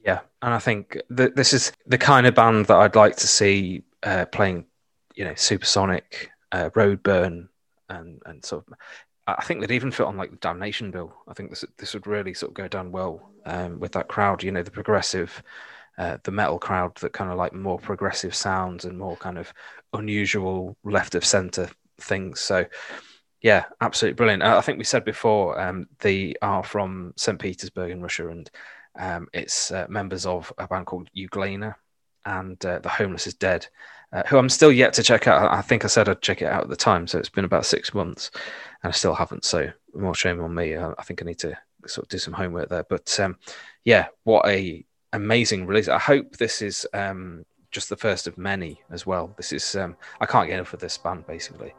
Yeah, 0.05 0.21
and 0.41 0.53
I 0.53 0.59
think 0.59 1.01
that 1.09 1.35
this 1.35 1.51
is 1.53 1.71
the 1.87 1.97
kind 1.97 2.27
of 2.27 2.35
band 2.35 2.67
that 2.67 2.77
I'd 2.77 2.95
like 2.95 3.15
to 3.17 3.27
see 3.27 3.83
uh, 4.03 4.25
playing, 4.25 4.65
you 5.15 5.25
know, 5.25 5.33
Supersonic, 5.33 6.29
uh, 6.51 6.69
Roadburn, 6.75 7.49
and 7.89 8.21
and 8.25 8.45
sort 8.45 8.65
of. 8.67 8.73
I 9.27 9.43
think 9.43 9.59
they'd 9.59 9.71
even 9.71 9.89
fit 9.89 10.05
on 10.05 10.17
like 10.17 10.29
the 10.29 10.37
Damnation 10.37 10.91
bill. 10.91 11.11
I 11.27 11.33
think 11.33 11.49
this 11.49 11.65
this 11.77 11.95
would 11.95 12.05
really 12.05 12.35
sort 12.35 12.51
of 12.51 12.53
go 12.53 12.67
down 12.67 12.91
well 12.91 13.31
um, 13.47 13.79
with 13.79 13.93
that 13.93 14.07
crowd. 14.07 14.43
You 14.43 14.51
know, 14.51 14.61
the 14.61 14.69
progressive 14.69 15.41
uh, 15.97 16.17
the 16.23 16.31
metal 16.31 16.59
crowd 16.59 16.95
that 16.97 17.13
kind 17.13 17.31
of 17.31 17.37
like 17.37 17.53
more 17.53 17.79
progressive 17.79 18.35
sounds 18.35 18.85
and 18.85 18.97
more 18.97 19.15
kind 19.17 19.37
of 19.39 19.51
unusual 19.93 20.77
left 20.83 21.15
of 21.15 21.25
center 21.25 21.69
things. 21.99 22.41
So, 22.41 22.65
yeah, 23.41 23.65
absolutely 23.81 24.15
brilliant. 24.15 24.43
I 24.43 24.61
think 24.61 24.77
we 24.77 24.83
said 24.83 25.05
before 25.05 25.59
um, 25.59 25.87
they 25.99 26.35
are 26.41 26.63
from 26.63 27.13
St. 27.17 27.39
Petersburg 27.39 27.91
in 27.91 28.01
Russia, 28.01 28.29
and 28.29 28.49
um, 28.97 29.27
it's 29.33 29.71
uh, 29.71 29.85
members 29.89 30.25
of 30.25 30.51
a 30.57 30.67
band 30.67 30.85
called 30.85 31.09
Uglena 31.15 31.75
and 32.25 32.63
uh, 32.65 32.79
The 32.79 32.89
Homeless 32.89 33.27
is 33.27 33.33
Dead, 33.33 33.67
uh, 34.11 34.23
who 34.27 34.37
I'm 34.37 34.49
still 34.49 34.71
yet 34.71 34.93
to 34.93 35.03
check 35.03 35.27
out. 35.27 35.51
I 35.51 35.61
think 35.61 35.83
I 35.83 35.87
said 35.87 36.09
I'd 36.09 36.21
check 36.21 36.41
it 36.41 36.47
out 36.47 36.63
at 36.63 36.69
the 36.69 36.75
time, 36.75 37.07
so 37.07 37.19
it's 37.19 37.29
been 37.29 37.45
about 37.45 37.65
six 37.65 37.93
months, 37.93 38.31
and 38.83 38.89
I 38.89 38.93
still 38.93 39.13
haven't. 39.13 39.45
So, 39.45 39.69
more 39.93 40.15
shame 40.15 40.41
on 40.41 40.53
me. 40.53 40.75
I, 40.75 40.91
I 40.97 41.03
think 41.03 41.21
I 41.21 41.25
need 41.25 41.39
to 41.39 41.57
sort 41.87 42.05
of 42.05 42.09
do 42.09 42.17
some 42.17 42.33
homework 42.33 42.69
there. 42.69 42.85
But 42.89 43.19
um, 43.19 43.37
yeah, 43.83 44.07
what 44.23 44.47
a 44.47 44.85
amazing 45.13 45.65
release. 45.67 45.87
I 45.87 45.99
hope 45.99 46.37
this 46.37 46.61
is 46.61 46.87
um, 46.93 47.45
just 47.71 47.89
the 47.89 47.97
first 47.97 48.27
of 48.27 48.37
many 48.37 48.81
as 48.89 49.05
well. 49.05 49.33
This 49.37 49.53
is 49.53 49.75
um, 49.75 49.95
I 50.19 50.25
can't 50.25 50.47
get 50.47 50.55
enough 50.55 50.73
of 50.73 50.79
this 50.79 50.97
band 50.97 51.27
basically. 51.27 51.73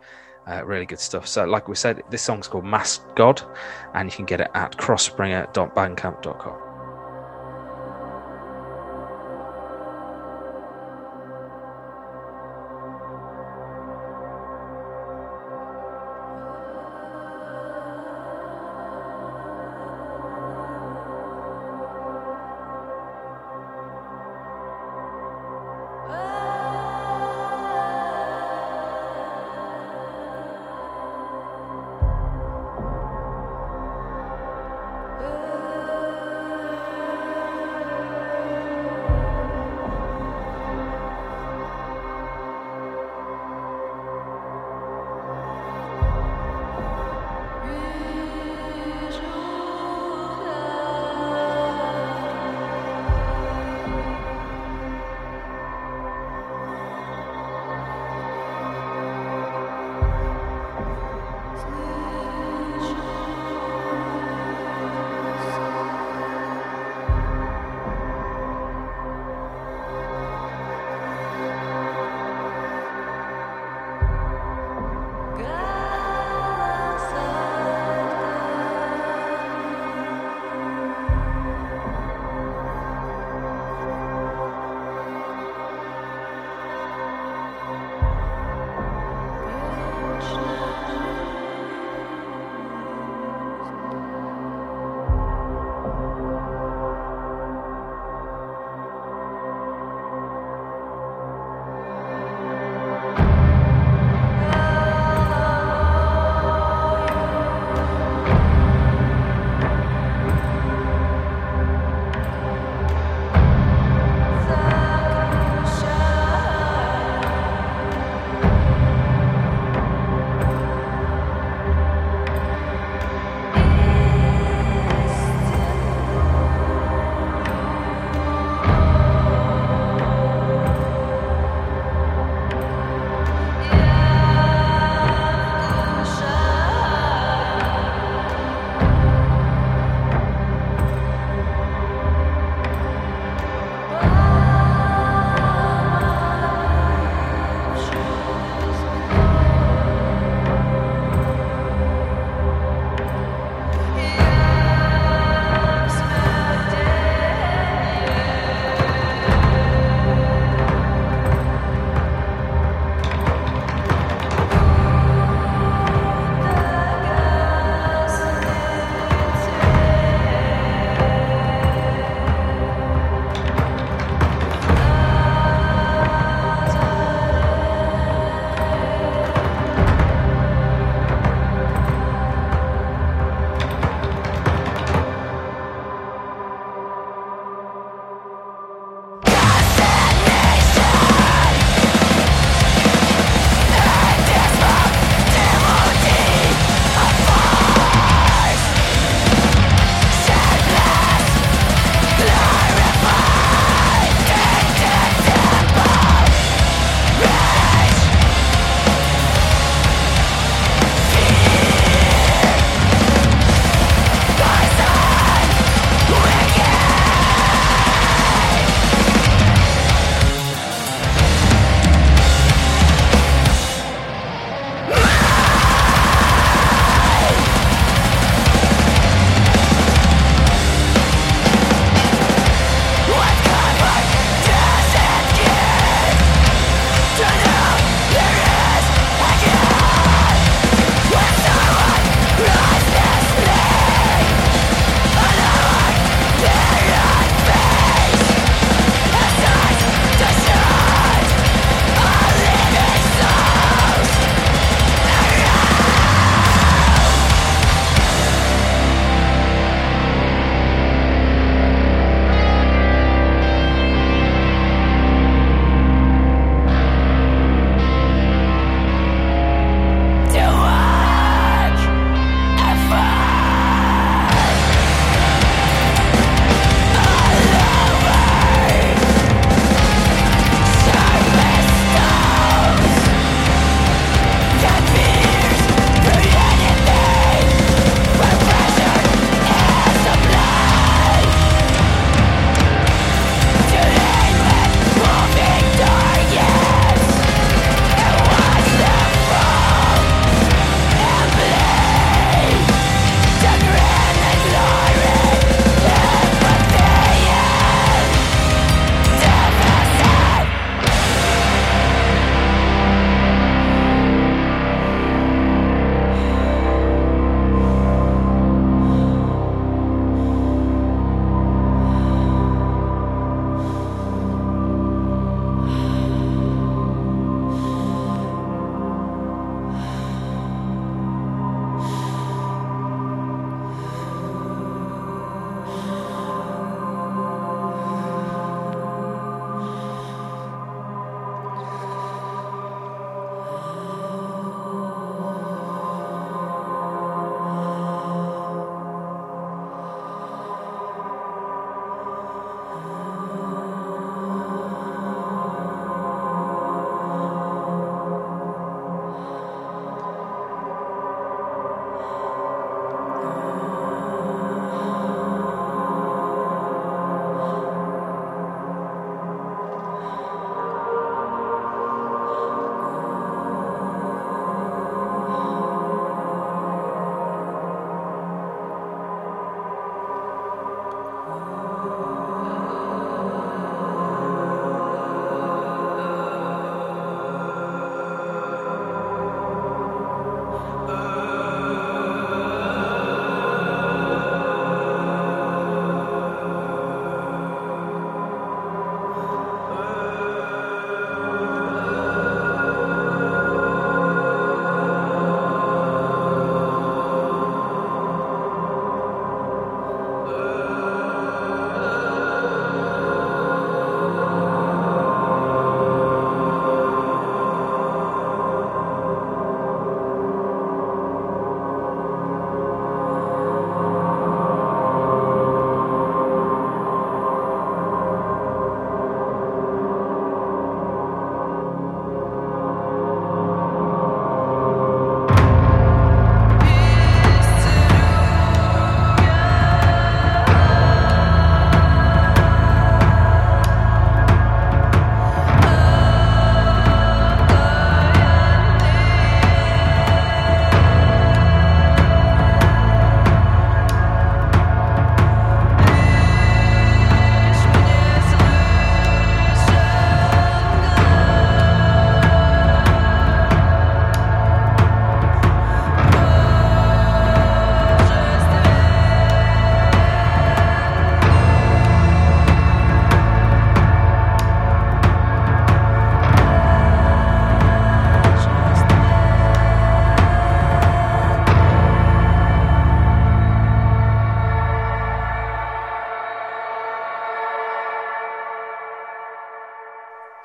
Uh, 0.47 0.65
really 0.65 0.87
good 0.87 1.01
stuff. 1.01 1.27
So, 1.27 1.45
like 1.45 1.67
we 1.67 1.75
said, 1.75 2.03
this 2.09 2.23
song's 2.23 2.47
called 2.47 2.65
Masked 2.65 3.17
God, 3.17 3.43
and 3.95 4.09
you 4.09 4.15
can 4.15 4.27
get 4.27 4.41
it 4.41 4.51
at 4.55 4.77
crossbringer.bandcamp.com. 4.77 6.66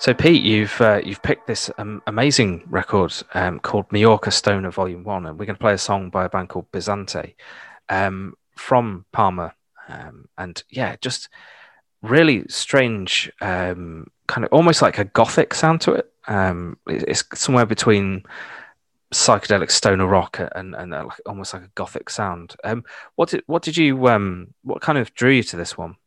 So, 0.01 0.15
Pete, 0.15 0.41
you've 0.41 0.81
uh, 0.81 0.99
you've 1.05 1.21
picked 1.21 1.45
this 1.45 1.69
um, 1.77 2.01
amazing 2.07 2.63
record 2.65 3.13
um, 3.35 3.59
called 3.59 3.85
Majorca 3.91 4.31
Stoner 4.31 4.71
Volume 4.71 5.03
One, 5.03 5.27
and 5.27 5.37
we're 5.37 5.45
going 5.45 5.55
to 5.55 5.61
play 5.61 5.73
a 5.73 5.77
song 5.77 6.09
by 6.09 6.25
a 6.25 6.29
band 6.29 6.49
called 6.49 6.71
Bizante 6.71 7.35
um, 7.87 8.33
from 8.57 9.05
Palma, 9.11 9.53
um, 9.87 10.27
and 10.39 10.63
yeah, 10.71 10.95
just 11.01 11.29
really 12.01 12.45
strange, 12.47 13.31
um, 13.41 14.07
kind 14.25 14.43
of 14.43 14.51
almost 14.51 14.81
like 14.81 14.97
a 14.97 15.05
gothic 15.05 15.53
sound 15.53 15.81
to 15.81 15.91
it. 15.91 16.11
Um, 16.27 16.79
it's 16.87 17.23
somewhere 17.35 17.67
between 17.67 18.23
psychedelic 19.13 19.69
stoner 19.69 20.07
rock 20.07 20.39
and 20.55 20.73
and 20.73 20.95
uh, 20.95 21.09
almost 21.27 21.53
like 21.53 21.61
a 21.61 21.71
gothic 21.75 22.09
sound. 22.09 22.55
what 23.17 23.29
did 23.29 23.43
what 23.45 23.61
did 23.61 23.77
you 23.77 23.95
what 23.97 24.81
kind 24.81 24.97
of 24.97 25.13
drew 25.13 25.29
you 25.29 25.43
to 25.43 25.57
this 25.57 25.77
one? 25.77 25.97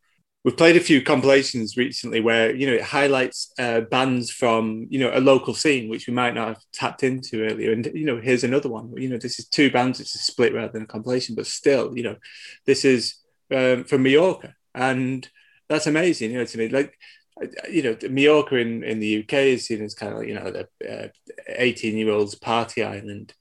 We've 0.45 0.57
played 0.57 0.77
a 0.77 0.81
few 0.81 1.03
compilations 1.03 1.77
recently 1.77 2.21
where 2.21 2.55
you 2.55 2.67
know 2.67 2.75
it 2.75 2.83
highlights 2.83 3.53
uh, 3.59 3.81
bands 3.81 4.31
from 4.31 4.87
you 4.91 4.99
know 4.99 5.11
a 5.15 5.21
local 5.21 5.55
scene 5.55 5.89
which 5.89 6.07
we 6.07 6.13
might 6.13 6.35
not 6.35 6.49
have 6.49 6.63
tapped 6.73 7.03
into 7.03 7.45
earlier. 7.45 7.73
And 7.73 7.91
you 7.95 8.05
know 8.05 8.21
here's 8.21 8.45
another 8.45 8.69
one. 8.69 8.93
You 8.97 9.09
know 9.09 9.19
this 9.19 9.39
is 9.39 9.49
two 9.49 9.71
bands 9.71 10.01
it's 10.01 10.15
a 10.15 10.19
split 10.19 10.55
rather 10.55 10.73
than 10.73 10.83
a 10.83 10.87
compilation 10.87 11.35
but 11.35 11.47
still 11.47 11.97
you 11.97 12.05
know 12.05 12.17
this 12.67 12.85
is 12.85 13.17
um, 13.53 13.85
from 13.85 14.03
Majorca 14.03 14.55
and 14.75 15.29
that's 15.69 15.87
amazing 15.87 16.31
you 16.31 16.39
know 16.39 16.45
to 16.45 16.59
me 16.59 16.69
like 16.69 16.99
you 17.71 17.83
know 17.83 17.97
Majorca 18.09 18.57
in, 18.57 18.85
in 18.85 19.01
the 19.01 19.23
UK 19.23 19.33
is 19.35 19.67
seen 19.67 19.83
as 19.83 19.95
kind 19.95 20.15
of 20.15 20.25
you 20.25 20.35
know 20.35 20.51
the 20.51 21.11
18 21.49 21.95
uh, 21.95 21.97
year 21.97 22.11
olds 22.11 22.35
party 22.35 22.83
island 22.83 23.35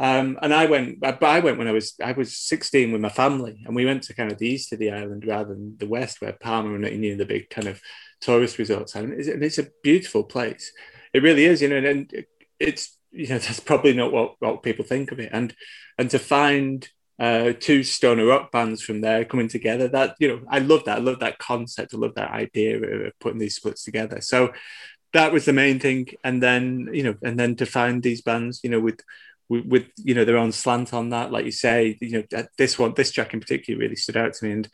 um, 0.00 0.38
and 0.40 0.54
I 0.54 0.64
went, 0.64 0.98
but 0.98 1.22
I 1.22 1.40
went 1.40 1.58
when 1.58 1.68
I 1.68 1.72
was 1.72 1.94
I 2.02 2.12
was 2.12 2.34
16 2.34 2.90
with 2.90 3.02
my 3.02 3.10
family, 3.10 3.62
and 3.66 3.76
we 3.76 3.84
went 3.84 4.02
to 4.04 4.14
kind 4.14 4.32
of 4.32 4.38
the 4.38 4.48
east 4.48 4.72
of 4.72 4.78
the 4.78 4.90
island 4.90 5.26
rather 5.26 5.50
than 5.50 5.76
the 5.76 5.86
west, 5.86 6.22
where 6.22 6.32
Palma 6.32 6.74
and 6.74 6.84
the 6.84 7.24
big 7.26 7.50
kind 7.50 7.68
of 7.68 7.82
tourist 8.22 8.56
resorts. 8.56 8.94
And 8.94 9.12
it's, 9.12 9.28
and 9.28 9.44
it's 9.44 9.58
a 9.58 9.68
beautiful 9.82 10.24
place. 10.24 10.72
It 11.12 11.22
really 11.22 11.44
is, 11.44 11.60
you 11.60 11.68
know, 11.68 11.76
and 11.76 12.10
it's 12.58 12.96
you 13.10 13.28
know 13.28 13.38
that's 13.38 13.60
probably 13.60 13.92
not 13.92 14.10
what, 14.10 14.36
what 14.38 14.62
people 14.62 14.86
think 14.86 15.12
of 15.12 15.20
it. 15.20 15.28
And 15.34 15.54
and 15.98 16.08
to 16.10 16.18
find 16.18 16.88
uh, 17.18 17.52
two 17.60 17.82
stoner 17.82 18.24
rock 18.24 18.50
bands 18.50 18.80
from 18.80 19.02
there 19.02 19.26
coming 19.26 19.48
together, 19.48 19.86
that 19.88 20.16
you 20.18 20.28
know, 20.28 20.40
I 20.48 20.60
love 20.60 20.86
that. 20.86 20.96
I 20.96 21.02
love 21.02 21.20
that 21.20 21.38
concept. 21.38 21.92
I 21.92 21.98
love 21.98 22.14
that 22.14 22.30
idea 22.30 22.78
of 22.78 23.12
putting 23.20 23.38
these 23.38 23.56
splits 23.56 23.84
together. 23.84 24.22
So 24.22 24.54
that 25.12 25.30
was 25.30 25.44
the 25.44 25.52
main 25.52 25.78
thing. 25.78 26.06
And 26.24 26.42
then 26.42 26.88
you 26.90 27.02
know, 27.02 27.16
and 27.22 27.38
then 27.38 27.54
to 27.56 27.66
find 27.66 28.02
these 28.02 28.22
bands, 28.22 28.60
you 28.64 28.70
know, 28.70 28.80
with 28.80 29.02
with, 29.50 29.66
with, 29.66 29.86
you 29.98 30.14
know 30.14 30.24
their 30.24 30.38
own 30.38 30.52
slant 30.52 30.94
on 30.94 31.10
that. 31.10 31.30
Like 31.30 31.44
you 31.44 31.52
say, 31.52 31.98
you 32.00 32.24
know 32.32 32.44
this 32.56 32.78
one, 32.78 32.94
this 32.96 33.12
track 33.12 33.34
in 33.34 33.40
particular, 33.40 33.78
really 33.78 33.96
stood 33.96 34.16
out 34.16 34.32
to 34.34 34.46
me, 34.46 34.52
and 34.52 34.68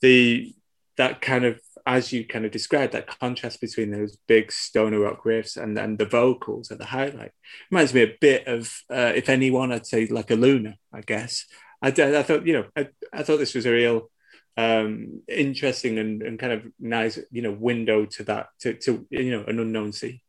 the 0.00 0.54
that 0.96 1.20
kind 1.20 1.44
of 1.44 1.58
as 1.86 2.12
you 2.12 2.26
kind 2.26 2.44
of 2.44 2.50
described 2.50 2.92
that 2.92 3.06
contrast 3.06 3.60
between 3.60 3.90
those 3.90 4.18
big 4.28 4.52
stoner 4.52 5.00
rock 5.00 5.24
riffs 5.24 5.56
and 5.56 5.74
then 5.74 5.96
the 5.96 6.04
vocals 6.04 6.70
at 6.70 6.78
the 6.78 6.84
highlight 6.84 7.32
reminds 7.70 7.94
me 7.94 8.02
a 8.02 8.16
bit 8.20 8.46
of 8.46 8.82
uh, 8.90 9.12
if 9.14 9.28
anyone 9.28 9.72
I'd 9.72 9.86
say 9.86 10.06
like 10.06 10.30
a 10.30 10.36
Luna 10.36 10.76
I 10.92 11.00
guess. 11.00 11.46
I, 11.82 11.88
I 11.88 12.22
thought 12.22 12.46
you 12.46 12.52
know 12.52 12.66
I, 12.76 12.88
I 13.12 13.22
thought 13.22 13.38
this 13.38 13.54
was 13.54 13.64
a 13.64 13.72
real 13.72 14.10
um, 14.56 15.22
interesting 15.26 15.98
and, 15.98 16.22
and 16.22 16.38
kind 16.38 16.52
of 16.52 16.66
nice 16.78 17.18
you 17.30 17.42
know 17.42 17.52
window 17.52 18.04
to 18.04 18.24
that 18.24 18.48
to, 18.60 18.74
to 18.74 19.06
you 19.10 19.30
know 19.30 19.44
an 19.44 19.58
unknown 19.58 19.92
sea. 19.92 20.22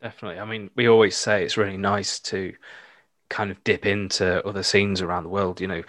Definitely. 0.00 0.40
I 0.40 0.46
mean 0.46 0.70
we 0.74 0.88
always 0.88 1.16
say 1.16 1.44
it's 1.44 1.58
really 1.58 1.76
nice 1.76 2.20
to 2.20 2.54
kind 3.28 3.50
of 3.50 3.62
dip 3.64 3.86
into 3.86 4.46
other 4.46 4.62
scenes 4.62 5.02
around 5.02 5.24
the 5.24 5.30
world. 5.30 5.60
You 5.60 5.68
know, 5.68 5.82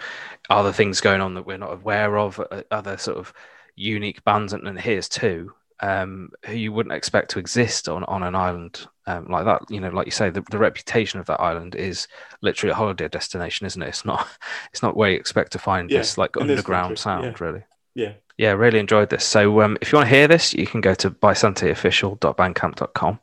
are 0.50 0.62
there 0.62 0.72
things 0.72 1.00
going 1.00 1.20
on 1.20 1.34
that 1.34 1.46
we're 1.46 1.58
not 1.58 1.72
aware 1.72 2.18
of? 2.18 2.40
Other 2.70 2.96
sort 2.96 3.18
of 3.18 3.32
unique 3.76 4.24
bands, 4.24 4.52
and, 4.52 4.78
here's 4.78 5.08
two 5.08 5.52
um, 5.80 6.30
who 6.46 6.54
you 6.54 6.72
wouldn't 6.72 6.94
expect 6.94 7.30
to 7.32 7.38
exist 7.38 7.88
on, 7.88 8.04
on 8.04 8.22
an 8.22 8.34
island 8.34 8.86
um, 9.06 9.26
like 9.28 9.44
that. 9.44 9.62
You 9.70 9.80
know, 9.80 9.90
like 9.90 10.06
you 10.06 10.12
say, 10.12 10.30
the, 10.30 10.42
the 10.50 10.58
reputation 10.58 11.20
of 11.20 11.26
that 11.26 11.40
island 11.40 11.74
is 11.74 12.08
literally 12.40 12.72
a 12.72 12.76
holiday 12.76 13.08
destination, 13.08 13.66
isn't 13.66 13.82
it? 13.82 13.88
It's 13.88 14.04
not 14.04 14.26
it's 14.72 14.82
not 14.82 14.96
where 14.96 15.10
you 15.10 15.16
expect 15.16 15.52
to 15.52 15.58
find 15.58 15.90
yeah, 15.90 15.98
this 15.98 16.18
like 16.18 16.36
underground 16.36 16.92
this 16.92 17.02
sound, 17.02 17.24
yeah. 17.24 17.44
really. 17.44 17.62
Yeah. 17.94 18.12
Yeah, 18.36 18.52
really 18.52 18.78
enjoyed 18.78 19.10
this. 19.10 19.24
So, 19.24 19.62
um, 19.62 19.76
if 19.80 19.90
you 19.90 19.96
want 19.96 20.08
to 20.08 20.14
hear 20.14 20.28
this, 20.28 20.54
you 20.54 20.64
can 20.64 20.80
go 20.80 20.94
to 20.94 21.10
bysanteofficial.bandcamp.com 21.10 23.18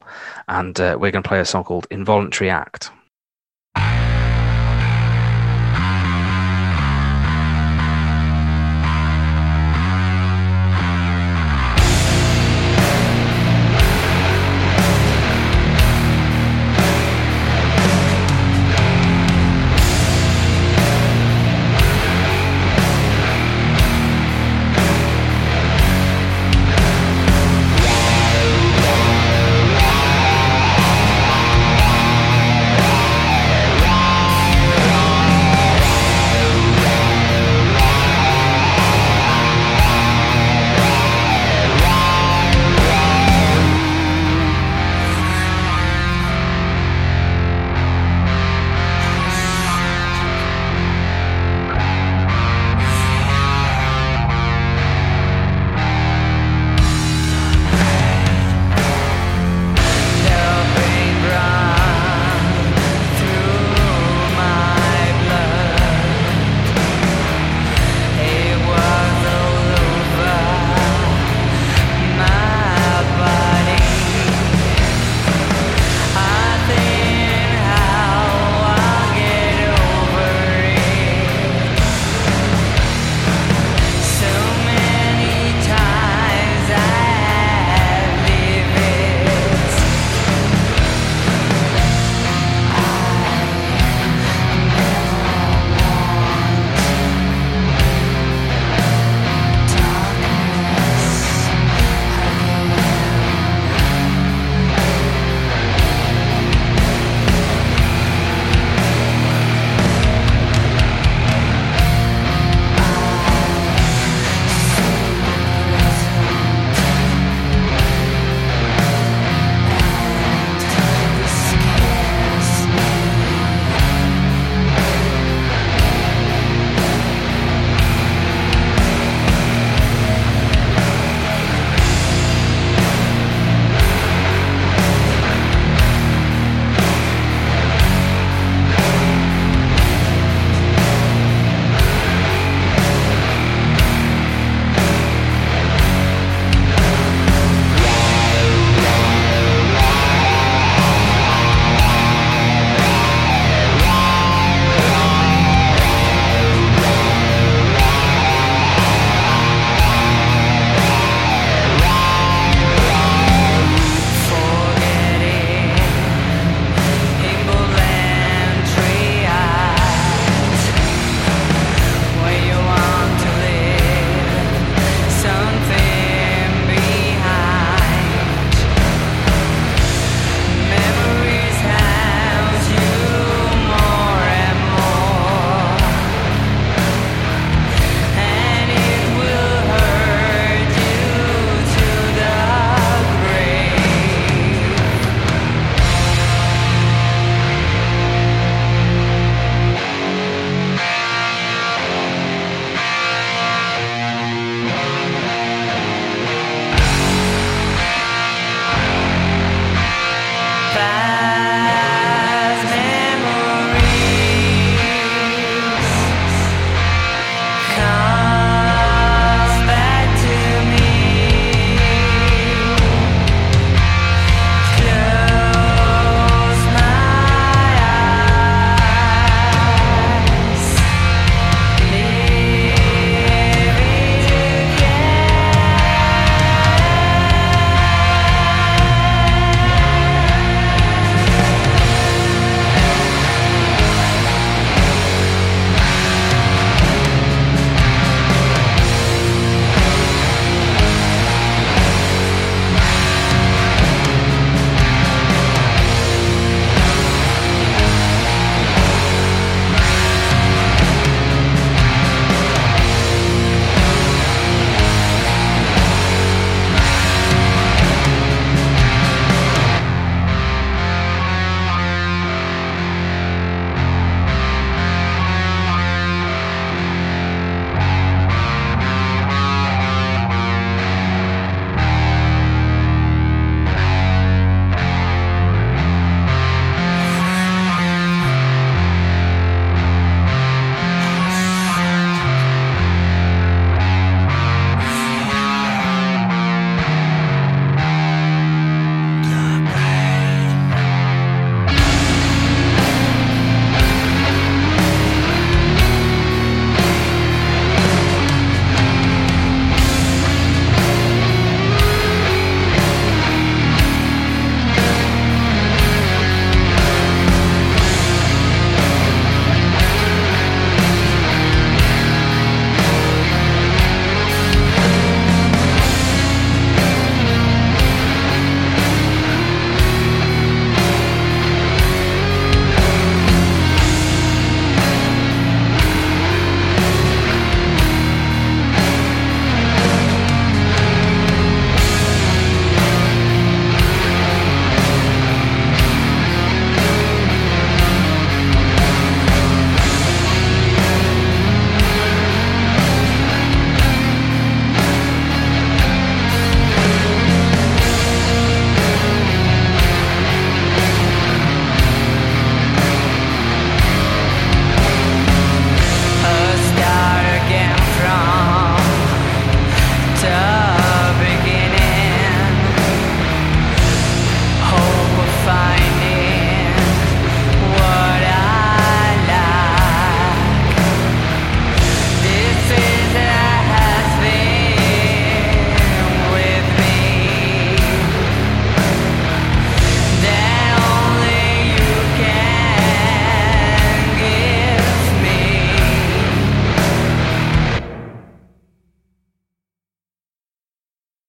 and 0.50 0.80
uh, 0.82 0.98
we're 1.00 1.12
going 1.12 1.24
to 1.24 1.28
play 1.28 1.40
a 1.40 1.46
song 1.46 1.64
called 1.64 1.88
Involuntary 1.90 2.50
Act. 2.50 2.92